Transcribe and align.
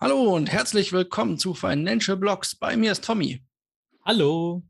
Hallo 0.00 0.34
und 0.36 0.50
herzlich 0.50 0.92
willkommen 0.92 1.38
zu 1.38 1.54
Financial 1.54 2.16
Blocks. 2.16 2.54
Bei 2.54 2.76
mir 2.76 2.92
ist 2.92 3.04
Tommy. 3.04 3.42
Hallo. 4.04 4.62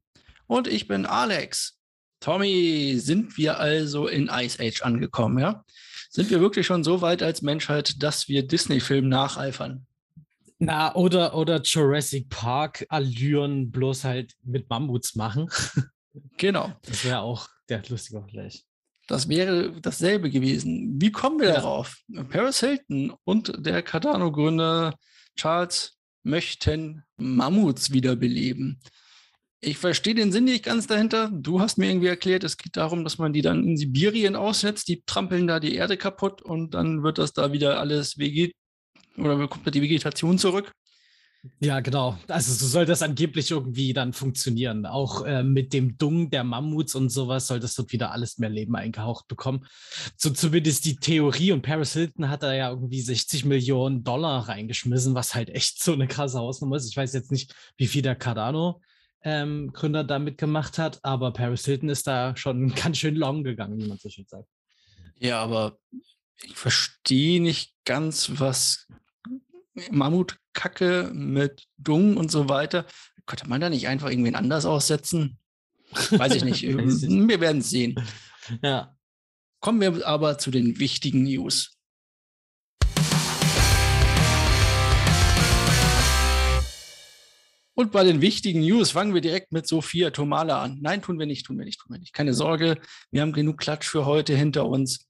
Und 0.46 0.66
ich 0.66 0.88
bin 0.88 1.04
Alex. 1.06 1.78
Tommy, 2.20 2.94
sind 2.98 3.36
wir 3.36 3.58
also 3.58 4.08
in 4.08 4.28
Ice 4.32 4.58
Age 4.60 4.82
angekommen, 4.82 5.38
ja? 5.38 5.64
Sind 6.10 6.30
wir 6.30 6.40
wirklich 6.40 6.66
schon 6.66 6.82
so 6.82 7.02
weit 7.02 7.22
als 7.22 7.42
Menschheit, 7.42 8.02
dass 8.02 8.28
wir 8.28 8.46
Disney-Filmen 8.46 9.10
nacheifern? 9.10 9.86
Na, 10.58 10.94
oder, 10.96 11.34
oder 11.36 11.60
Jurassic 11.62 12.28
Park 12.30 12.86
Allüren 12.88 13.70
bloß 13.70 14.04
halt 14.04 14.34
mit 14.44 14.68
Mammuts 14.68 15.14
machen. 15.14 15.48
Genau. 16.36 16.72
Das 16.82 17.04
wäre 17.04 17.20
auch 17.20 17.48
der 17.68 17.80
lustige 17.88 18.18
Vergleich. 18.20 18.64
Das 19.06 19.28
wäre 19.28 19.70
dasselbe 19.80 20.30
gewesen. 20.30 21.00
Wie 21.00 21.12
kommen 21.12 21.38
wir 21.38 21.48
Ja. 21.48 21.54
darauf? 21.56 21.96
Paris 22.30 22.58
Hilton 22.58 23.12
und 23.22 23.52
der 23.64 23.82
Cardano-Gründer 23.82 24.96
Charles 25.38 25.96
möchten 26.22 27.04
Mammuts 27.16 27.92
wiederbeleben. 27.92 28.80
Ich 29.60 29.78
verstehe 29.78 30.14
den 30.14 30.30
Sinn 30.30 30.44
nicht 30.44 30.64
ganz 30.64 30.86
dahinter. 30.86 31.30
Du 31.32 31.60
hast 31.60 31.78
mir 31.78 31.88
irgendwie 31.88 32.06
erklärt, 32.06 32.44
es 32.44 32.58
geht 32.58 32.76
darum, 32.76 33.02
dass 33.02 33.18
man 33.18 33.32
die 33.32 33.42
dann 33.42 33.64
in 33.64 33.76
Sibirien 33.76 34.36
aussetzt, 34.36 34.88
die 34.88 35.02
trampeln 35.04 35.46
da 35.46 35.58
die 35.58 35.74
Erde 35.74 35.96
kaputt 35.96 36.42
und 36.42 36.74
dann 36.74 37.02
wird 37.02 37.18
das 37.18 37.32
da 37.32 37.52
wieder 37.52 37.80
alles 37.80 38.18
veget 38.18 38.52
oder 39.16 39.48
kommt 39.48 39.66
da 39.66 39.70
die 39.70 39.82
Vegetation 39.82 40.38
zurück. 40.38 40.70
Ja, 41.60 41.80
genau. 41.80 42.18
Also 42.28 42.52
so 42.52 42.66
soll 42.66 42.86
das 42.86 43.02
angeblich 43.02 43.50
irgendwie 43.50 43.92
dann 43.92 44.12
funktionieren. 44.12 44.86
Auch 44.86 45.24
äh, 45.24 45.42
mit 45.42 45.72
dem 45.72 45.98
Dung 45.98 46.30
der 46.30 46.44
Mammuts 46.44 46.94
und 46.94 47.10
sowas 47.10 47.46
soll 47.46 47.60
das 47.60 47.74
dort 47.74 47.92
wieder 47.92 48.12
alles 48.12 48.38
mehr 48.38 48.50
Leben 48.50 48.76
eingehaucht 48.76 49.28
bekommen. 49.28 49.66
So 50.16 50.30
zumindest 50.30 50.84
die 50.84 50.96
Theorie. 50.96 51.52
Und 51.52 51.62
Paris 51.62 51.92
Hilton 51.92 52.28
hat 52.28 52.42
da 52.42 52.52
ja 52.54 52.70
irgendwie 52.70 53.00
60 53.00 53.44
Millionen 53.44 54.04
Dollar 54.04 54.48
reingeschmissen, 54.48 55.14
was 55.14 55.34
halt 55.34 55.50
echt 55.50 55.82
so 55.82 55.92
eine 55.92 56.08
krasse 56.08 56.38
Hausnummer 56.38 56.76
ist. 56.76 56.88
Ich 56.88 56.96
weiß 56.96 57.12
jetzt 57.12 57.32
nicht, 57.32 57.54
wie 57.76 57.86
viel 57.86 58.02
der 58.02 58.16
Cardano 58.16 58.80
ähm, 59.22 59.72
Gründer 59.72 60.04
da 60.04 60.18
mitgemacht 60.18 60.78
hat, 60.78 61.00
aber 61.02 61.32
Paris 61.32 61.64
Hilton 61.64 61.88
ist 61.88 62.06
da 62.06 62.36
schon 62.36 62.74
ganz 62.74 62.98
schön 62.98 63.16
long 63.16 63.44
gegangen, 63.44 63.78
wie 63.78 63.88
man 63.88 63.98
so 63.98 64.08
schön 64.08 64.26
sagt. 64.26 64.48
Ja, 65.18 65.42
aber 65.42 65.78
ich 66.42 66.54
verstehe 66.54 67.42
nicht 67.42 67.74
ganz, 67.84 68.30
was 68.34 68.86
Mammutkacke 69.90 71.10
mit 71.14 71.66
Dung 71.76 72.16
und 72.16 72.30
so 72.30 72.48
weiter. 72.48 72.86
Könnte 73.26 73.48
man 73.48 73.60
da 73.60 73.68
nicht 73.70 73.88
einfach 73.88 74.10
irgendwen 74.10 74.34
anders 74.34 74.64
aussetzen? 74.64 75.38
Weiß 76.10 76.34
ich 76.34 76.44
nicht. 76.44 76.62
Wir 76.62 77.40
werden 77.40 77.58
es 77.58 77.70
sehen. 77.70 77.94
Ja. 78.62 78.96
Kommen 79.60 79.80
wir 79.80 80.06
aber 80.06 80.38
zu 80.38 80.52
den 80.52 80.78
wichtigen 80.78 81.24
News. 81.24 81.78
Und 87.74 87.92
bei 87.92 88.02
den 88.02 88.20
wichtigen 88.20 88.60
News 88.60 88.90
fangen 88.90 89.14
wir 89.14 89.20
direkt 89.20 89.52
mit 89.52 89.68
Sophia 89.68 90.10
Tomala 90.10 90.62
an. 90.62 90.78
Nein, 90.80 91.00
tun 91.00 91.18
wir 91.18 91.26
nicht, 91.26 91.46
tun 91.46 91.58
wir 91.58 91.64
nicht, 91.64 91.78
tun 91.80 91.94
wir 91.94 92.00
nicht. 92.00 92.12
Keine 92.12 92.34
Sorge, 92.34 92.80
wir 93.12 93.22
haben 93.22 93.32
genug 93.32 93.58
Klatsch 93.58 93.88
für 93.88 94.04
heute 94.04 94.34
hinter 94.36 94.66
uns. 94.66 95.08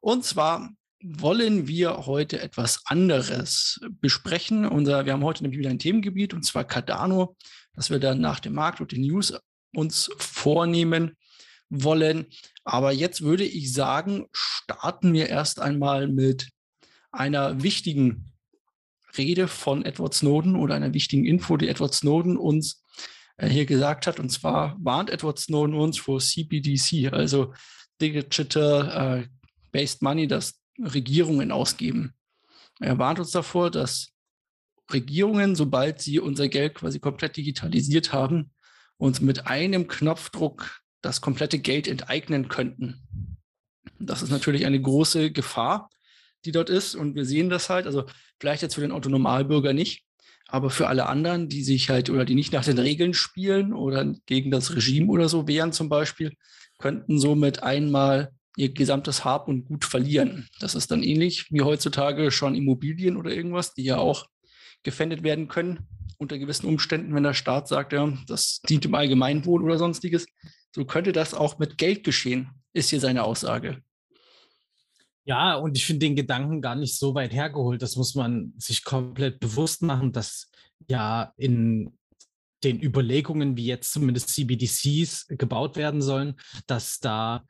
Und 0.00 0.24
zwar 0.24 0.70
wollen 1.02 1.66
wir 1.66 2.06
heute 2.06 2.40
etwas 2.40 2.82
anderes 2.86 3.80
besprechen. 4.00 4.66
Unser, 4.66 5.06
wir 5.06 5.12
haben 5.12 5.24
heute 5.24 5.42
nämlich 5.42 5.58
wieder 5.58 5.70
ein 5.70 5.78
Themengebiet, 5.78 6.34
und 6.34 6.44
zwar 6.44 6.64
Cardano, 6.64 7.36
das 7.74 7.90
wir 7.90 7.98
dann 7.98 8.20
nach 8.20 8.40
dem 8.40 8.54
Markt 8.54 8.80
und 8.80 8.92
den 8.92 9.02
News 9.02 9.32
uns 9.74 10.10
vornehmen 10.18 11.16
wollen. 11.70 12.26
Aber 12.64 12.92
jetzt 12.92 13.22
würde 13.22 13.44
ich 13.44 13.72
sagen, 13.72 14.26
starten 14.32 15.12
wir 15.14 15.28
erst 15.28 15.60
einmal 15.60 16.08
mit 16.08 16.50
einer 17.12 17.62
wichtigen 17.62 18.32
Rede 19.16 19.48
von 19.48 19.84
Edward 19.84 20.14
Snowden 20.14 20.56
oder 20.56 20.74
einer 20.74 20.94
wichtigen 20.94 21.24
Info, 21.24 21.56
die 21.56 21.68
Edward 21.68 21.94
Snowden 21.94 22.36
uns 22.36 22.84
äh, 23.38 23.48
hier 23.48 23.66
gesagt 23.66 24.06
hat. 24.06 24.20
Und 24.20 24.30
zwar 24.30 24.76
warnt 24.80 25.10
Edward 25.10 25.38
Snowden 25.38 25.74
uns 25.74 25.98
vor 25.98 26.20
CBDC, 26.20 27.12
also 27.12 27.54
Digital 28.00 29.24
äh, 29.24 29.28
Based 29.72 30.02
Money, 30.02 30.26
das 30.26 30.60
Regierungen 30.82 31.52
ausgeben. 31.52 32.14
Er 32.80 32.98
warnt 32.98 33.18
uns 33.18 33.30
davor, 33.30 33.70
dass 33.70 34.08
Regierungen, 34.92 35.54
sobald 35.54 36.00
sie 36.00 36.18
unser 36.18 36.48
Geld 36.48 36.74
quasi 36.74 36.98
komplett 36.98 37.36
digitalisiert 37.36 38.12
haben, 38.12 38.50
uns 38.96 39.20
mit 39.20 39.46
einem 39.46 39.86
Knopfdruck 39.86 40.80
das 41.02 41.20
komplette 41.20 41.58
Geld 41.58 41.88
enteignen 41.88 42.48
könnten. 42.48 43.36
Das 43.98 44.22
ist 44.22 44.30
natürlich 44.30 44.66
eine 44.66 44.80
große 44.80 45.30
Gefahr, 45.30 45.90
die 46.44 46.52
dort 46.52 46.70
ist. 46.70 46.94
Und 46.94 47.14
wir 47.14 47.24
sehen 47.24 47.50
das 47.50 47.70
halt, 47.70 47.86
also 47.86 48.04
vielleicht 48.38 48.62
jetzt 48.62 48.74
für 48.74 48.80
den 48.80 48.92
Autonomalbürger 48.92 49.72
nicht, 49.72 50.04
aber 50.48 50.70
für 50.70 50.88
alle 50.88 51.06
anderen, 51.06 51.48
die 51.48 51.62
sich 51.62 51.90
halt 51.90 52.10
oder 52.10 52.24
die 52.24 52.34
nicht 52.34 52.52
nach 52.52 52.64
den 52.64 52.78
Regeln 52.78 53.14
spielen 53.14 53.72
oder 53.72 54.14
gegen 54.26 54.50
das 54.50 54.74
Regime 54.74 55.08
oder 55.08 55.28
so 55.28 55.46
wehren 55.46 55.72
zum 55.72 55.88
Beispiel, 55.88 56.34
könnten 56.78 57.18
somit 57.18 57.62
einmal 57.62 58.32
ihr 58.60 58.72
gesamtes 58.72 59.24
Hab 59.24 59.48
und 59.48 59.64
Gut 59.64 59.84
verlieren. 59.84 60.48
Das 60.60 60.74
ist 60.74 60.90
dann 60.90 61.02
ähnlich 61.02 61.46
wie 61.50 61.62
heutzutage 61.62 62.30
schon 62.30 62.54
Immobilien 62.54 63.16
oder 63.16 63.32
irgendwas, 63.32 63.72
die 63.74 63.84
ja 63.84 63.96
auch 63.96 64.26
gefändet 64.82 65.22
werden 65.22 65.48
können 65.48 65.88
unter 66.18 66.38
gewissen 66.38 66.66
Umständen, 66.66 67.14
wenn 67.14 67.22
der 67.22 67.32
Staat 67.32 67.66
sagt, 67.66 67.94
ja, 67.94 68.12
das 68.26 68.60
dient 68.68 68.84
dem 68.84 68.94
Allgemeinwohl 68.94 69.64
oder 69.64 69.78
sonstiges. 69.78 70.26
So 70.74 70.84
könnte 70.84 71.12
das 71.12 71.32
auch 71.32 71.58
mit 71.58 71.78
Geld 71.78 72.04
geschehen, 72.04 72.50
ist 72.74 72.90
hier 72.90 73.00
seine 73.00 73.24
Aussage. 73.24 73.82
Ja, 75.24 75.54
und 75.54 75.76
ich 75.78 75.86
finde 75.86 76.06
den 76.06 76.16
Gedanken 76.16 76.60
gar 76.60 76.74
nicht 76.74 76.98
so 76.98 77.14
weit 77.14 77.32
hergeholt. 77.32 77.80
Das 77.80 77.96
muss 77.96 78.14
man 78.14 78.52
sich 78.58 78.84
komplett 78.84 79.40
bewusst 79.40 79.82
machen, 79.82 80.12
dass 80.12 80.50
ja 80.88 81.32
in 81.38 81.96
den 82.62 82.82
Überlegungen, 82.82 83.56
wie 83.56 83.66
jetzt 83.66 83.92
zumindest 83.92 84.28
CBDCs 84.28 85.28
gebaut 85.30 85.76
werden 85.76 86.02
sollen, 86.02 86.34
dass 86.66 87.00
da 87.00 87.44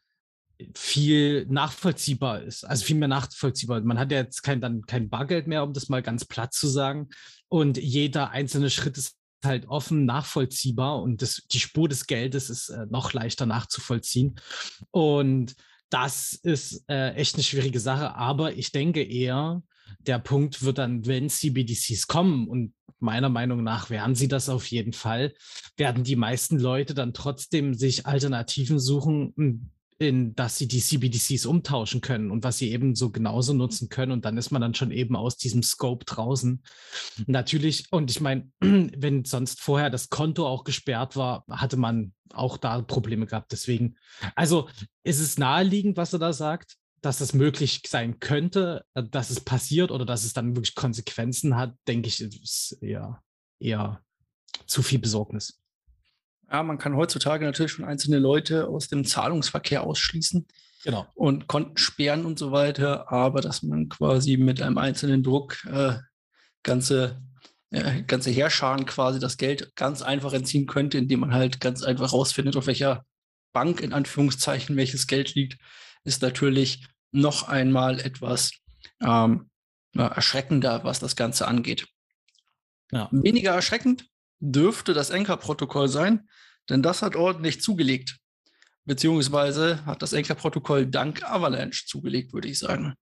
viel 0.74 1.46
nachvollziehbar 1.46 2.42
ist, 2.42 2.64
also 2.64 2.84
viel 2.84 2.96
mehr 2.96 3.08
nachvollziehbar. 3.08 3.80
Man 3.82 3.98
hat 3.98 4.12
ja 4.12 4.18
jetzt 4.18 4.42
kein, 4.42 4.60
dann 4.60 4.82
kein 4.82 5.08
Bargeld 5.08 5.46
mehr, 5.46 5.62
um 5.62 5.72
das 5.72 5.88
mal 5.88 6.02
ganz 6.02 6.24
platt 6.24 6.52
zu 6.52 6.68
sagen. 6.68 7.08
Und 7.48 7.78
jeder 7.78 8.30
einzelne 8.30 8.70
Schritt 8.70 8.96
ist 8.98 9.16
halt 9.44 9.66
offen 9.68 10.04
nachvollziehbar 10.04 11.00
und 11.00 11.22
das, 11.22 11.42
die 11.50 11.60
Spur 11.60 11.88
des 11.88 12.06
Geldes 12.06 12.50
ist 12.50 12.68
äh, 12.68 12.86
noch 12.90 13.12
leichter 13.12 13.46
nachzuvollziehen. 13.46 14.36
Und 14.90 15.54
das 15.88 16.34
ist 16.34 16.84
äh, 16.88 17.14
echt 17.14 17.34
eine 17.34 17.42
schwierige 17.42 17.80
Sache, 17.80 18.14
aber 18.14 18.54
ich 18.54 18.72
denke 18.72 19.02
eher, 19.02 19.62
der 20.00 20.18
Punkt 20.18 20.62
wird 20.62 20.78
dann, 20.78 21.06
wenn 21.06 21.28
CBDCs 21.28 22.06
kommen 22.06 22.48
und 22.48 22.74
meiner 23.00 23.28
Meinung 23.28 23.62
nach 23.64 23.90
werden 23.90 24.14
sie 24.14 24.28
das 24.28 24.48
auf 24.48 24.66
jeden 24.66 24.92
Fall, 24.92 25.34
werden 25.76 26.04
die 26.04 26.16
meisten 26.16 26.58
Leute 26.58 26.94
dann 26.94 27.14
trotzdem 27.14 27.74
sich 27.74 28.06
Alternativen 28.06 28.78
suchen, 28.78 29.70
in 30.00 30.34
dass 30.34 30.56
sie 30.56 30.66
die 30.66 30.80
CBDCs 30.80 31.44
umtauschen 31.44 32.00
können 32.00 32.30
und 32.30 32.42
was 32.42 32.56
sie 32.56 32.72
eben 32.72 32.94
so 32.94 33.10
genauso 33.10 33.52
nutzen 33.52 33.90
können. 33.90 34.12
Und 34.12 34.24
dann 34.24 34.38
ist 34.38 34.50
man 34.50 34.62
dann 34.62 34.74
schon 34.74 34.92
eben 34.92 35.14
aus 35.14 35.36
diesem 35.36 35.62
Scope 35.62 36.06
draußen. 36.06 36.62
Natürlich, 37.26 37.84
und 37.92 38.10
ich 38.10 38.22
meine, 38.22 38.50
wenn 38.60 39.26
sonst 39.26 39.60
vorher 39.60 39.90
das 39.90 40.08
Konto 40.08 40.46
auch 40.46 40.64
gesperrt 40.64 41.16
war, 41.16 41.44
hatte 41.50 41.76
man 41.76 42.14
auch 42.32 42.56
da 42.56 42.80
Probleme 42.80 43.26
gehabt. 43.26 43.52
Deswegen, 43.52 43.96
also 44.34 44.70
ist 45.04 45.20
es 45.20 45.36
naheliegend, 45.36 45.98
was 45.98 46.14
er 46.14 46.18
da 46.18 46.32
sagt, 46.32 46.76
dass 47.02 47.20
es 47.20 47.34
möglich 47.34 47.82
sein 47.86 48.20
könnte, 48.20 48.86
äh, 48.94 49.04
dass 49.04 49.28
es 49.28 49.40
passiert 49.40 49.90
oder 49.90 50.06
dass 50.06 50.24
es 50.24 50.32
dann 50.32 50.56
wirklich 50.56 50.74
Konsequenzen 50.74 51.56
hat, 51.56 51.74
denke 51.86 52.08
ich, 52.08 52.22
ist 52.22 52.78
eher, 52.80 53.22
eher 53.58 54.02
zu 54.66 54.82
viel 54.82 54.98
Besorgnis. 54.98 55.59
Ja, 56.50 56.62
man 56.62 56.78
kann 56.78 56.96
heutzutage 56.96 57.44
natürlich 57.44 57.72
schon 57.72 57.84
einzelne 57.84 58.18
Leute 58.18 58.66
aus 58.68 58.88
dem 58.88 59.04
Zahlungsverkehr 59.04 59.82
ausschließen 59.82 60.46
Genau. 60.82 61.06
und 61.14 61.46
Konten 61.46 61.76
sperren 61.76 62.24
und 62.24 62.38
so 62.38 62.52
weiter, 62.52 63.12
aber 63.12 63.42
dass 63.42 63.62
man 63.62 63.88
quasi 63.90 64.38
mit 64.38 64.62
einem 64.62 64.78
einzelnen 64.78 65.22
Druck 65.22 65.62
äh, 65.66 65.98
ganze, 66.62 67.22
äh, 67.70 68.02
ganze 68.02 68.30
Heerscharen 68.30 68.86
quasi 68.86 69.20
das 69.20 69.36
Geld 69.36 69.76
ganz 69.76 70.00
einfach 70.00 70.32
entziehen 70.32 70.66
könnte, 70.66 70.96
indem 70.96 71.20
man 71.20 71.34
halt 71.34 71.60
ganz 71.60 71.82
einfach 71.82 72.12
rausfindet, 72.12 72.56
auf 72.56 72.66
welcher 72.66 73.04
Bank 73.52 73.80
in 73.80 73.92
Anführungszeichen 73.92 74.76
welches 74.76 75.06
Geld 75.06 75.34
liegt, 75.34 75.58
ist 76.04 76.22
natürlich 76.22 76.86
noch 77.12 77.48
einmal 77.48 78.00
etwas 78.00 78.52
ähm, 79.02 79.50
erschreckender, 79.94 80.82
was 80.84 80.98
das 80.98 81.14
Ganze 81.14 81.46
angeht. 81.46 81.86
Ja. 82.90 83.08
Weniger 83.12 83.52
erschreckend 83.52 84.06
dürfte 84.38 84.94
das 84.94 85.10
Anchor-Protokoll 85.10 85.88
sein, 85.88 86.28
denn 86.70 86.82
das 86.82 87.02
hat 87.02 87.16
ordentlich 87.16 87.60
zugelegt. 87.60 88.18
Beziehungsweise 88.84 89.84
hat 89.84 90.02
das 90.02 90.14
Anchor-Protokoll 90.14 90.86
dank 90.86 91.22
Avalanche 91.22 91.84
zugelegt, 91.86 92.32
würde 92.32 92.48
ich 92.48 92.58
sagen. 92.58 92.94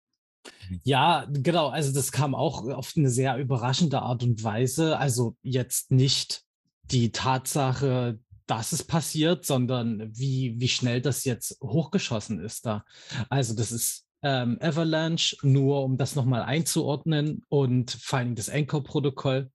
Ja, 0.82 1.26
genau. 1.30 1.68
Also 1.68 1.92
das 1.92 2.12
kam 2.12 2.34
auch 2.34 2.66
auf 2.68 2.92
eine 2.96 3.10
sehr 3.10 3.36
überraschende 3.36 4.02
Art 4.02 4.22
und 4.22 4.42
Weise. 4.42 4.98
Also 4.98 5.36
jetzt 5.42 5.90
nicht 5.90 6.42
die 6.84 7.12
Tatsache, 7.12 8.18
dass 8.46 8.72
es 8.72 8.82
passiert, 8.82 9.44
sondern 9.44 10.10
wie, 10.16 10.54
wie 10.58 10.68
schnell 10.68 11.00
das 11.00 11.24
jetzt 11.24 11.58
hochgeschossen 11.62 12.40
ist 12.40 12.66
da. 12.66 12.84
Also 13.28 13.54
das 13.54 13.72
ist 13.72 14.06
ähm, 14.22 14.58
Avalanche, 14.60 15.36
nur 15.42 15.84
um 15.84 15.96
das 15.96 16.16
nochmal 16.16 16.42
einzuordnen 16.42 17.44
und 17.48 17.90
vor 17.90 18.18
allem 18.18 18.34
das 18.34 18.48
Anchor-Protokoll. 18.48 19.50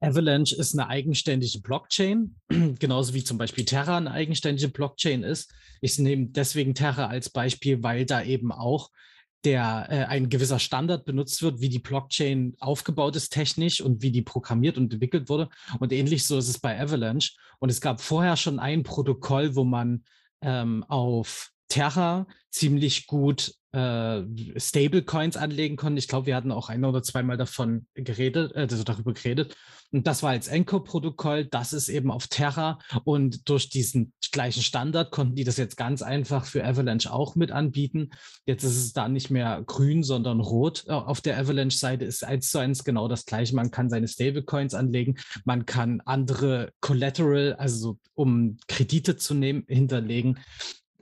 Avalanche 0.00 0.56
ist 0.56 0.72
eine 0.74 0.88
eigenständige 0.88 1.60
Blockchain, 1.60 2.34
genauso 2.48 3.14
wie 3.14 3.22
zum 3.22 3.38
Beispiel 3.38 3.64
Terra 3.64 3.98
eine 3.98 4.10
eigenständige 4.10 4.68
Blockchain 4.68 5.22
ist. 5.22 5.52
Ich 5.80 5.98
nehme 5.98 6.26
deswegen 6.28 6.74
Terra 6.74 7.06
als 7.06 7.30
Beispiel, 7.30 7.82
weil 7.82 8.06
da 8.06 8.22
eben 8.22 8.50
auch 8.50 8.90
der 9.44 9.86
äh, 9.88 10.04
ein 10.04 10.28
gewisser 10.28 10.58
Standard 10.58 11.04
benutzt 11.04 11.42
wird, 11.42 11.60
wie 11.60 11.68
die 11.68 11.78
Blockchain 11.78 12.56
aufgebaut 12.60 13.16
ist 13.16 13.30
technisch 13.30 13.80
und 13.80 14.02
wie 14.02 14.10
die 14.10 14.22
programmiert 14.22 14.76
und 14.76 14.92
entwickelt 14.92 15.28
wurde. 15.28 15.48
Und 15.78 15.92
ähnlich 15.92 16.26
so 16.26 16.38
ist 16.38 16.48
es 16.48 16.58
bei 16.58 16.78
Avalanche. 16.78 17.32
Und 17.58 17.70
es 17.70 17.80
gab 17.80 18.00
vorher 18.00 18.36
schon 18.36 18.58
ein 18.58 18.82
Protokoll, 18.82 19.56
wo 19.56 19.64
man 19.64 20.04
ähm, 20.42 20.84
auf 20.88 21.50
Terra 21.68 22.26
ziemlich 22.50 23.06
gut 23.06 23.54
äh, 23.72 24.22
Stablecoins 24.56 25.36
anlegen 25.36 25.76
konnte. 25.76 25.98
Ich 25.98 26.08
glaube, 26.08 26.26
wir 26.26 26.36
hatten 26.36 26.52
auch 26.52 26.68
ein 26.68 26.84
oder 26.84 27.02
zweimal 27.02 27.36
davon 27.36 27.86
geredet, 27.94 28.52
äh, 28.54 28.60
also 28.60 28.82
darüber 28.82 29.12
geredet. 29.12 29.54
Und 29.92 30.06
das 30.06 30.22
war 30.22 30.30
als 30.30 30.48
Anchor-Protokoll. 30.48 31.46
Das 31.46 31.72
ist 31.72 31.88
eben 31.88 32.10
auf 32.10 32.28
Terra. 32.28 32.78
Und 33.04 33.48
durch 33.48 33.68
diesen 33.68 34.12
gleichen 34.32 34.62
Standard 34.62 35.10
konnten 35.10 35.34
die 35.34 35.44
das 35.44 35.56
jetzt 35.56 35.76
ganz 35.76 36.02
einfach 36.02 36.44
für 36.46 36.64
Avalanche 36.64 37.12
auch 37.12 37.34
mit 37.34 37.50
anbieten. 37.50 38.10
Jetzt 38.46 38.64
ist 38.64 38.76
es 38.76 38.92
da 38.92 39.08
nicht 39.08 39.30
mehr 39.30 39.62
grün, 39.66 40.02
sondern 40.02 40.40
rot. 40.40 40.84
Äh, 40.86 40.92
auf 40.92 41.20
der 41.20 41.38
Avalanche-Seite 41.38 42.04
ist 42.04 42.24
eins 42.24 42.50
zu 42.50 42.58
eins 42.58 42.84
genau 42.84 43.08
das 43.08 43.24
gleiche. 43.24 43.54
Man 43.54 43.70
kann 43.70 43.90
seine 43.90 44.08
Stablecoins 44.08 44.74
anlegen. 44.74 45.16
Man 45.44 45.66
kann 45.66 46.00
andere 46.04 46.72
Collateral, 46.80 47.54
also 47.54 47.98
um 48.14 48.56
Kredite 48.68 49.16
zu 49.16 49.34
nehmen, 49.34 49.64
hinterlegen. 49.68 50.38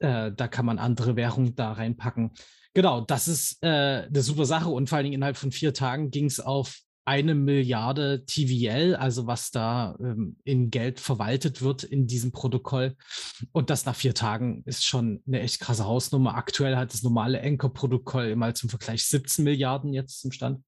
Äh, 0.00 0.32
da 0.32 0.48
kann 0.48 0.66
man 0.66 0.78
andere 0.78 1.16
Währungen 1.16 1.54
da 1.54 1.72
reinpacken. 1.72 2.32
Genau, 2.78 3.00
das 3.00 3.26
ist 3.26 3.58
äh, 3.64 4.06
eine 4.06 4.22
super 4.22 4.44
Sache 4.44 4.68
und 4.68 4.88
vor 4.88 4.98
allen 4.98 5.06
Dingen 5.06 5.16
innerhalb 5.16 5.36
von 5.36 5.50
vier 5.50 5.74
Tagen 5.74 6.12
ging 6.12 6.26
es 6.26 6.38
auf 6.38 6.78
eine 7.04 7.34
Milliarde 7.34 8.24
TVL, 8.24 8.94
also 8.94 9.26
was 9.26 9.50
da 9.50 9.96
ähm, 9.98 10.36
in 10.44 10.70
Geld 10.70 11.00
verwaltet 11.00 11.60
wird 11.60 11.82
in 11.82 12.06
diesem 12.06 12.30
Protokoll. 12.30 12.96
Und 13.50 13.70
das 13.70 13.84
nach 13.84 13.96
vier 13.96 14.14
Tagen 14.14 14.62
ist 14.64 14.84
schon 14.84 15.24
eine 15.26 15.40
echt 15.40 15.58
krasse 15.58 15.86
Hausnummer. 15.86 16.36
Aktuell 16.36 16.76
hat 16.76 16.92
das 16.92 17.02
normale 17.02 17.42
Anchor-Protokoll 17.42 18.36
mal 18.36 18.54
zum 18.54 18.70
Vergleich 18.70 19.04
17 19.06 19.44
Milliarden 19.44 19.92
jetzt 19.92 20.20
zum 20.20 20.30
Stand. 20.30 20.62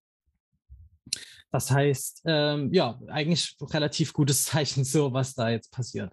Das 1.52 1.70
heißt, 1.70 2.22
ähm, 2.24 2.72
ja, 2.72 3.00
eigentlich 3.06 3.56
relativ 3.60 4.12
gutes 4.12 4.42
Zeichen, 4.46 4.82
so 4.82 5.12
was 5.12 5.34
da 5.34 5.48
jetzt 5.48 5.70
passiert. 5.70 6.12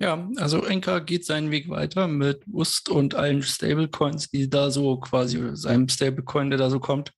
Ja, 0.00 0.28
also 0.36 0.64
Enka 0.64 0.98
geht 0.98 1.24
seinen 1.24 1.50
Weg 1.50 1.68
weiter 1.68 2.08
mit 2.08 2.42
Ust 2.50 2.88
und 2.88 3.14
allen 3.14 3.42
Stablecoins, 3.42 4.28
die 4.30 4.50
da 4.50 4.70
so 4.70 4.98
quasi, 4.98 5.40
seinem 5.54 5.88
Stablecoin, 5.88 6.50
der 6.50 6.58
da 6.58 6.68
so 6.68 6.80
kommt. 6.80 7.12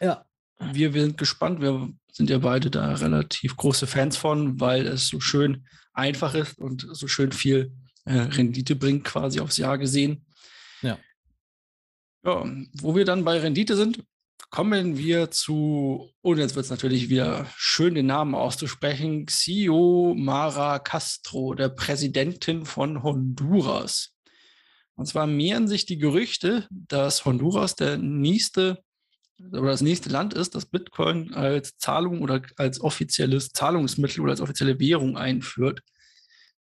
Ja. 0.00 0.24
Wir, 0.58 0.92
wir 0.92 1.02
sind 1.02 1.16
gespannt. 1.16 1.62
Wir 1.62 1.88
sind 2.12 2.28
ja 2.28 2.38
beide 2.38 2.70
da 2.70 2.92
relativ 2.94 3.56
große 3.56 3.86
Fans 3.86 4.16
von, 4.18 4.60
weil 4.60 4.86
es 4.86 5.08
so 5.08 5.20
schön 5.20 5.66
einfach 5.94 6.34
ist 6.34 6.58
und 6.58 6.86
so 6.90 7.08
schön 7.08 7.32
viel 7.32 7.72
äh, 8.04 8.14
Rendite 8.14 8.76
bringt, 8.76 9.04
quasi 9.04 9.40
aufs 9.40 9.56
Jahr 9.56 9.78
gesehen. 9.78 10.26
Ja. 10.82 10.98
Ja, 12.22 12.44
wo 12.74 12.94
wir 12.94 13.06
dann 13.06 13.24
bei 13.24 13.38
Rendite 13.38 13.76
sind, 13.76 14.04
Kommen 14.48 14.96
wir 14.96 15.30
zu, 15.30 16.10
und 16.22 16.38
jetzt 16.38 16.56
wird 16.56 16.64
es 16.64 16.70
natürlich 16.70 17.08
wieder 17.08 17.46
schön, 17.56 17.94
den 17.94 18.06
Namen 18.06 18.34
auszusprechen, 18.34 19.26
Xiomara 19.26 20.78
Castro, 20.78 21.54
der 21.54 21.68
Präsidentin 21.68 22.64
von 22.64 23.02
Honduras. 23.02 24.14
Und 24.96 25.06
zwar 25.06 25.26
mehren 25.26 25.68
sich 25.68 25.86
die 25.86 25.98
Gerüchte, 25.98 26.66
dass 26.70 27.24
Honduras 27.24 27.76
der 27.76 27.96
nächste 27.96 28.82
oder 29.52 29.70
das 29.70 29.80
nächste 29.80 30.10
Land 30.10 30.34
ist, 30.34 30.54
das 30.54 30.66
Bitcoin 30.66 31.32
als 31.34 31.76
Zahlung 31.78 32.20
oder 32.20 32.42
als 32.56 32.80
offizielles 32.80 33.52
Zahlungsmittel 33.52 34.20
oder 34.20 34.32
als 34.32 34.40
offizielle 34.40 34.78
Währung 34.78 35.16
einführt. 35.16 35.82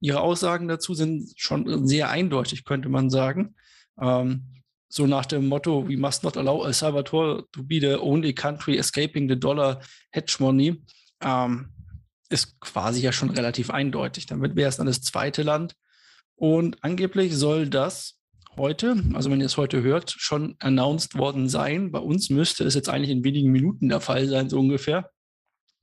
Ihre 0.01 0.21
Aussagen 0.21 0.69
dazu 0.69 0.95
sind 0.95 1.33
schon 1.37 1.87
sehr 1.87 2.11
eindeutig, 2.11 2.65
könnte 2.65 2.89
man 2.89 3.09
sagen. 3.09 3.55
Ähm, 3.99 4.56
so 4.97 5.07
nach 5.07 5.27
dem 5.27 5.47
Motto, 5.47 5.87
we 5.87 5.97
must 5.97 6.25
not 6.25 6.39
allow 6.39 6.65
El 6.65 6.73
Salvador 6.73 7.45
to 7.53 7.63
be 7.63 7.79
the 7.79 8.01
only 8.01 8.33
country 8.33 8.79
escaping 8.79 9.29
the 9.29 9.39
dollar 9.39 9.79
hedge 10.11 10.37
money, 10.39 10.83
ähm, 11.21 11.69
ist 12.31 12.59
quasi 12.61 13.03
ja 13.03 13.13
schon 13.13 13.29
relativ 13.29 13.69
eindeutig. 13.69 14.25
Damit 14.25 14.57
wäre 14.57 14.71
es 14.71 14.79
dann 14.79 14.87
das 14.87 15.03
zweite 15.03 15.43
Land. 15.43 15.75
Und 16.35 16.83
angeblich 16.83 17.37
soll 17.37 17.69
das 17.69 18.19
heute, 18.57 18.97
also 19.13 19.31
wenn 19.31 19.41
ihr 19.41 19.47
es 19.47 19.59
heute 19.59 19.83
hört, 19.83 20.15
schon 20.17 20.57
announced 20.61 21.19
worden 21.19 21.51
sein. 21.51 21.93
Bei 21.93 21.99
uns 21.99 22.31
müsste 22.31 22.65
es 22.65 22.75
jetzt 22.75 22.89
eigentlich 22.89 23.11
in 23.11 23.23
wenigen 23.23 23.53
Minuten 23.53 23.91
der 23.91 24.01
Fall 24.01 24.27
sein, 24.29 24.49
so 24.49 24.59
ungefähr. 24.59 25.11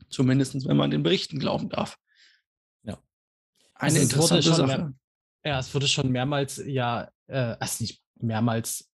Zumindest 0.09 0.67
wenn 0.67 0.77
man 0.77 0.89
den 0.89 1.03
Berichten 1.03 1.37
glauben 1.37 1.69
darf. 1.69 1.97
Ja. 2.81 2.97
Eine 3.75 3.99
also 3.99 4.01
interessante 4.01 4.53
Sache. 4.55 4.65
Mehr, 4.65 4.93
ja, 5.45 5.59
es 5.59 5.71
wurde 5.71 5.87
schon 5.87 6.11
mehrmals, 6.11 6.63
ja, 6.65 7.11
äh, 7.27 7.55
also 7.59 7.83
nicht 7.83 8.01
mehrmals 8.19 8.89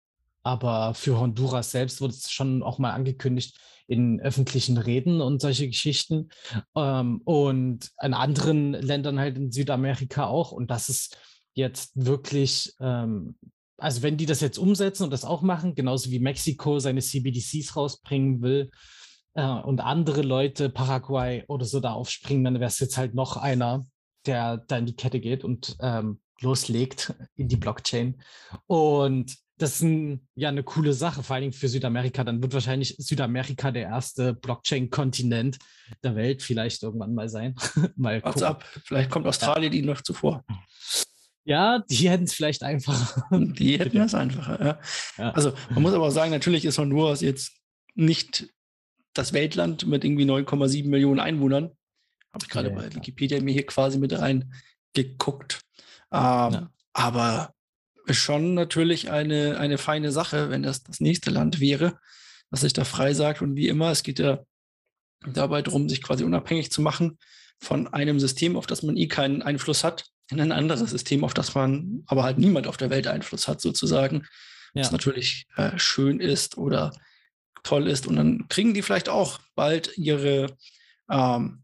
aber 0.48 0.94
für 0.94 1.20
Honduras 1.20 1.72
selbst 1.72 2.00
wurde 2.00 2.14
es 2.14 2.30
schon 2.30 2.62
auch 2.62 2.78
mal 2.78 2.92
angekündigt 2.92 3.58
in 3.86 4.18
öffentlichen 4.18 4.78
Reden 4.78 5.20
und 5.20 5.42
solche 5.42 5.66
Geschichten. 5.66 6.30
Ähm, 6.74 7.20
und 7.24 7.90
in 8.02 8.14
anderen 8.14 8.72
Ländern 8.72 9.18
halt 9.18 9.36
in 9.36 9.52
Südamerika 9.52 10.26
auch. 10.26 10.50
Und 10.52 10.70
das 10.70 10.88
ist 10.88 11.18
jetzt 11.52 11.92
wirklich, 11.94 12.72
ähm, 12.80 13.36
also 13.76 14.02
wenn 14.02 14.16
die 14.16 14.24
das 14.24 14.40
jetzt 14.40 14.56
umsetzen 14.56 15.04
und 15.04 15.10
das 15.10 15.26
auch 15.26 15.42
machen, 15.42 15.74
genauso 15.74 16.10
wie 16.10 16.18
Mexiko 16.18 16.78
seine 16.78 17.02
CBDCs 17.02 17.76
rausbringen 17.76 18.40
will 18.40 18.70
äh, 19.34 19.44
und 19.46 19.80
andere 19.80 20.22
Leute, 20.22 20.70
Paraguay 20.70 21.44
oder 21.46 21.66
so 21.66 21.78
da 21.78 21.92
aufspringen, 21.92 22.44
dann 22.44 22.54
wäre 22.54 22.68
es 22.68 22.80
jetzt 22.80 22.96
halt 22.96 23.14
noch 23.14 23.36
einer, 23.36 23.86
der 24.24 24.56
da 24.56 24.78
in 24.78 24.86
die 24.86 24.96
Kette 24.96 25.20
geht 25.20 25.44
und 25.44 25.76
ähm, 25.80 26.20
loslegt 26.40 27.14
in 27.36 27.48
die 27.48 27.56
Blockchain. 27.56 28.22
Und 28.66 29.36
das 29.58 29.75
ist 29.75 29.82
ein, 29.82 30.26
ja 30.37 30.49
eine 30.49 30.62
coole 30.62 30.94
Sache, 30.94 31.22
vor 31.22 31.34
allen 31.34 31.43
Dingen 31.43 31.52
für 31.52 31.69
Südamerika. 31.69 32.25
Dann 32.25 32.40
wird 32.40 32.55
wahrscheinlich 32.55 32.94
Südamerika 32.99 33.70
der 33.72 33.82
erste 33.82 34.32
Blockchain-Kontinent 34.34 35.58
der 36.02 36.14
Welt 36.14 36.43
vielleicht 36.43 36.82
irgendwann 36.82 37.14
mal 37.14 37.28
sein. 37.28 37.55
mal 37.96 38.22
What's 38.22 38.43
ab? 38.43 38.64
Vielleicht 38.84 39.10
kommt 39.10 39.26
Australien 39.26 39.72
ja. 39.72 39.78
ihnen 39.81 39.88
noch 39.88 40.00
zuvor. 40.00 40.44
Ja, 41.44 41.81
die 41.90 42.08
hätten 42.08 42.25
es 42.25 42.34
vielleicht 42.34 42.62
einfacher. 42.62 43.25
Die 43.31 43.78
hätten 43.78 43.99
es 43.99 44.14
einfacher, 44.14 44.62
ja. 44.62 44.78
ja. 45.16 45.31
Also 45.31 45.55
man 45.70 45.82
muss 45.82 45.94
aber 45.94 46.06
auch 46.06 46.10
sagen, 46.10 46.31
natürlich 46.31 46.66
ist 46.66 46.76
Honduras 46.76 47.22
jetzt 47.22 47.52
nicht 47.94 48.49
das 49.14 49.32
Weltland 49.32 49.87
mit 49.87 50.05
irgendwie 50.05 50.26
9,7 50.26 50.88
Millionen 50.88 51.20
Einwohnern. 51.20 51.70
Habe 52.34 52.44
ich 52.44 52.50
gerade 52.50 52.69
ja, 52.69 52.74
bei 52.74 52.94
Wikipedia 52.94 53.41
mir 53.41 53.53
hier 53.53 53.65
quasi 53.65 53.98
mit 53.98 54.12
reingeguckt. 54.12 55.62
Ähm, 56.12 56.69
aber 56.93 57.55
schon 58.17 58.55
natürlich 58.55 59.10
eine, 59.10 59.58
eine 59.58 59.79
feine 59.79 60.12
Sache, 60.12 60.50
wenn 60.50 60.62
das 60.62 60.82
das 60.82 61.00
nächste 61.00 61.31
Land 61.31 61.60
wäre, 61.60 61.98
das 62.50 62.60
sich 62.60 62.72
da 62.72 62.84
frei 62.84 63.15
sagt. 63.15 63.43
Und 63.43 63.56
wie 63.56 63.69
immer, 63.69 63.91
es 63.91 64.03
geht 64.03 64.19
ja 64.19 64.44
dabei 65.32 65.62
darum, 65.62 65.88
sich 65.88 66.03
quasi 66.03 66.24
unabhängig 66.24 66.70
zu 66.70 66.81
machen 66.82 67.19
von 67.60 67.88
einem 67.88 68.20
System, 68.20 68.56
auf 68.56 68.67
das 68.67 68.82
man 68.82 68.96
eh 68.96 69.08
keinen 69.08 69.43
Einfluss 69.43 69.84
hat, 69.84 70.06
in 70.31 70.41
ein 70.41 70.53
anderes 70.53 70.91
System, 70.91 71.24
auf 71.24 71.34
das 71.34 71.55
man 71.55 72.03
aber 72.06 72.22
halt 72.22 72.38
niemand 72.38 72.67
auf 72.67 72.77
der 72.77 72.91
Welt 72.91 73.06
Einfluss 73.06 73.48
hat, 73.48 73.60
sozusagen. 73.60 74.27
Ja. 74.74 74.82
Was 74.82 74.93
natürlich 74.93 75.46
äh, 75.56 75.79
schön 75.79 76.20
ist 76.20 76.58
oder 76.58 76.93
toll 77.62 77.88
ist. 77.88 78.06
Und 78.06 78.17
dann 78.17 78.46
kriegen 78.48 78.74
die 78.74 78.82
vielleicht 78.82 79.08
auch 79.08 79.41
bald 79.55 79.96
ihre 79.96 80.55
ähm, 81.10 81.62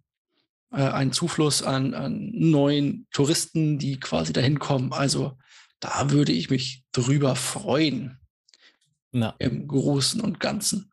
äh, 0.73 0.83
einen 0.83 1.13
Zufluss 1.13 1.63
an, 1.63 1.95
an 1.95 2.31
neuen 2.33 3.07
Touristen, 3.13 3.79
die 3.79 4.01
quasi 4.01 4.33
dahin 4.33 4.59
kommen. 4.59 4.93
Also 4.93 5.37
da 5.85 6.11
würde 6.11 6.33
ich 6.33 6.49
mich 6.49 6.83
drüber 6.93 7.37
freuen. 7.37 8.19
Na. 9.13 9.35
Im 9.39 9.69
Großen 9.69 10.19
und 10.23 10.41
Ganzen. 10.41 10.91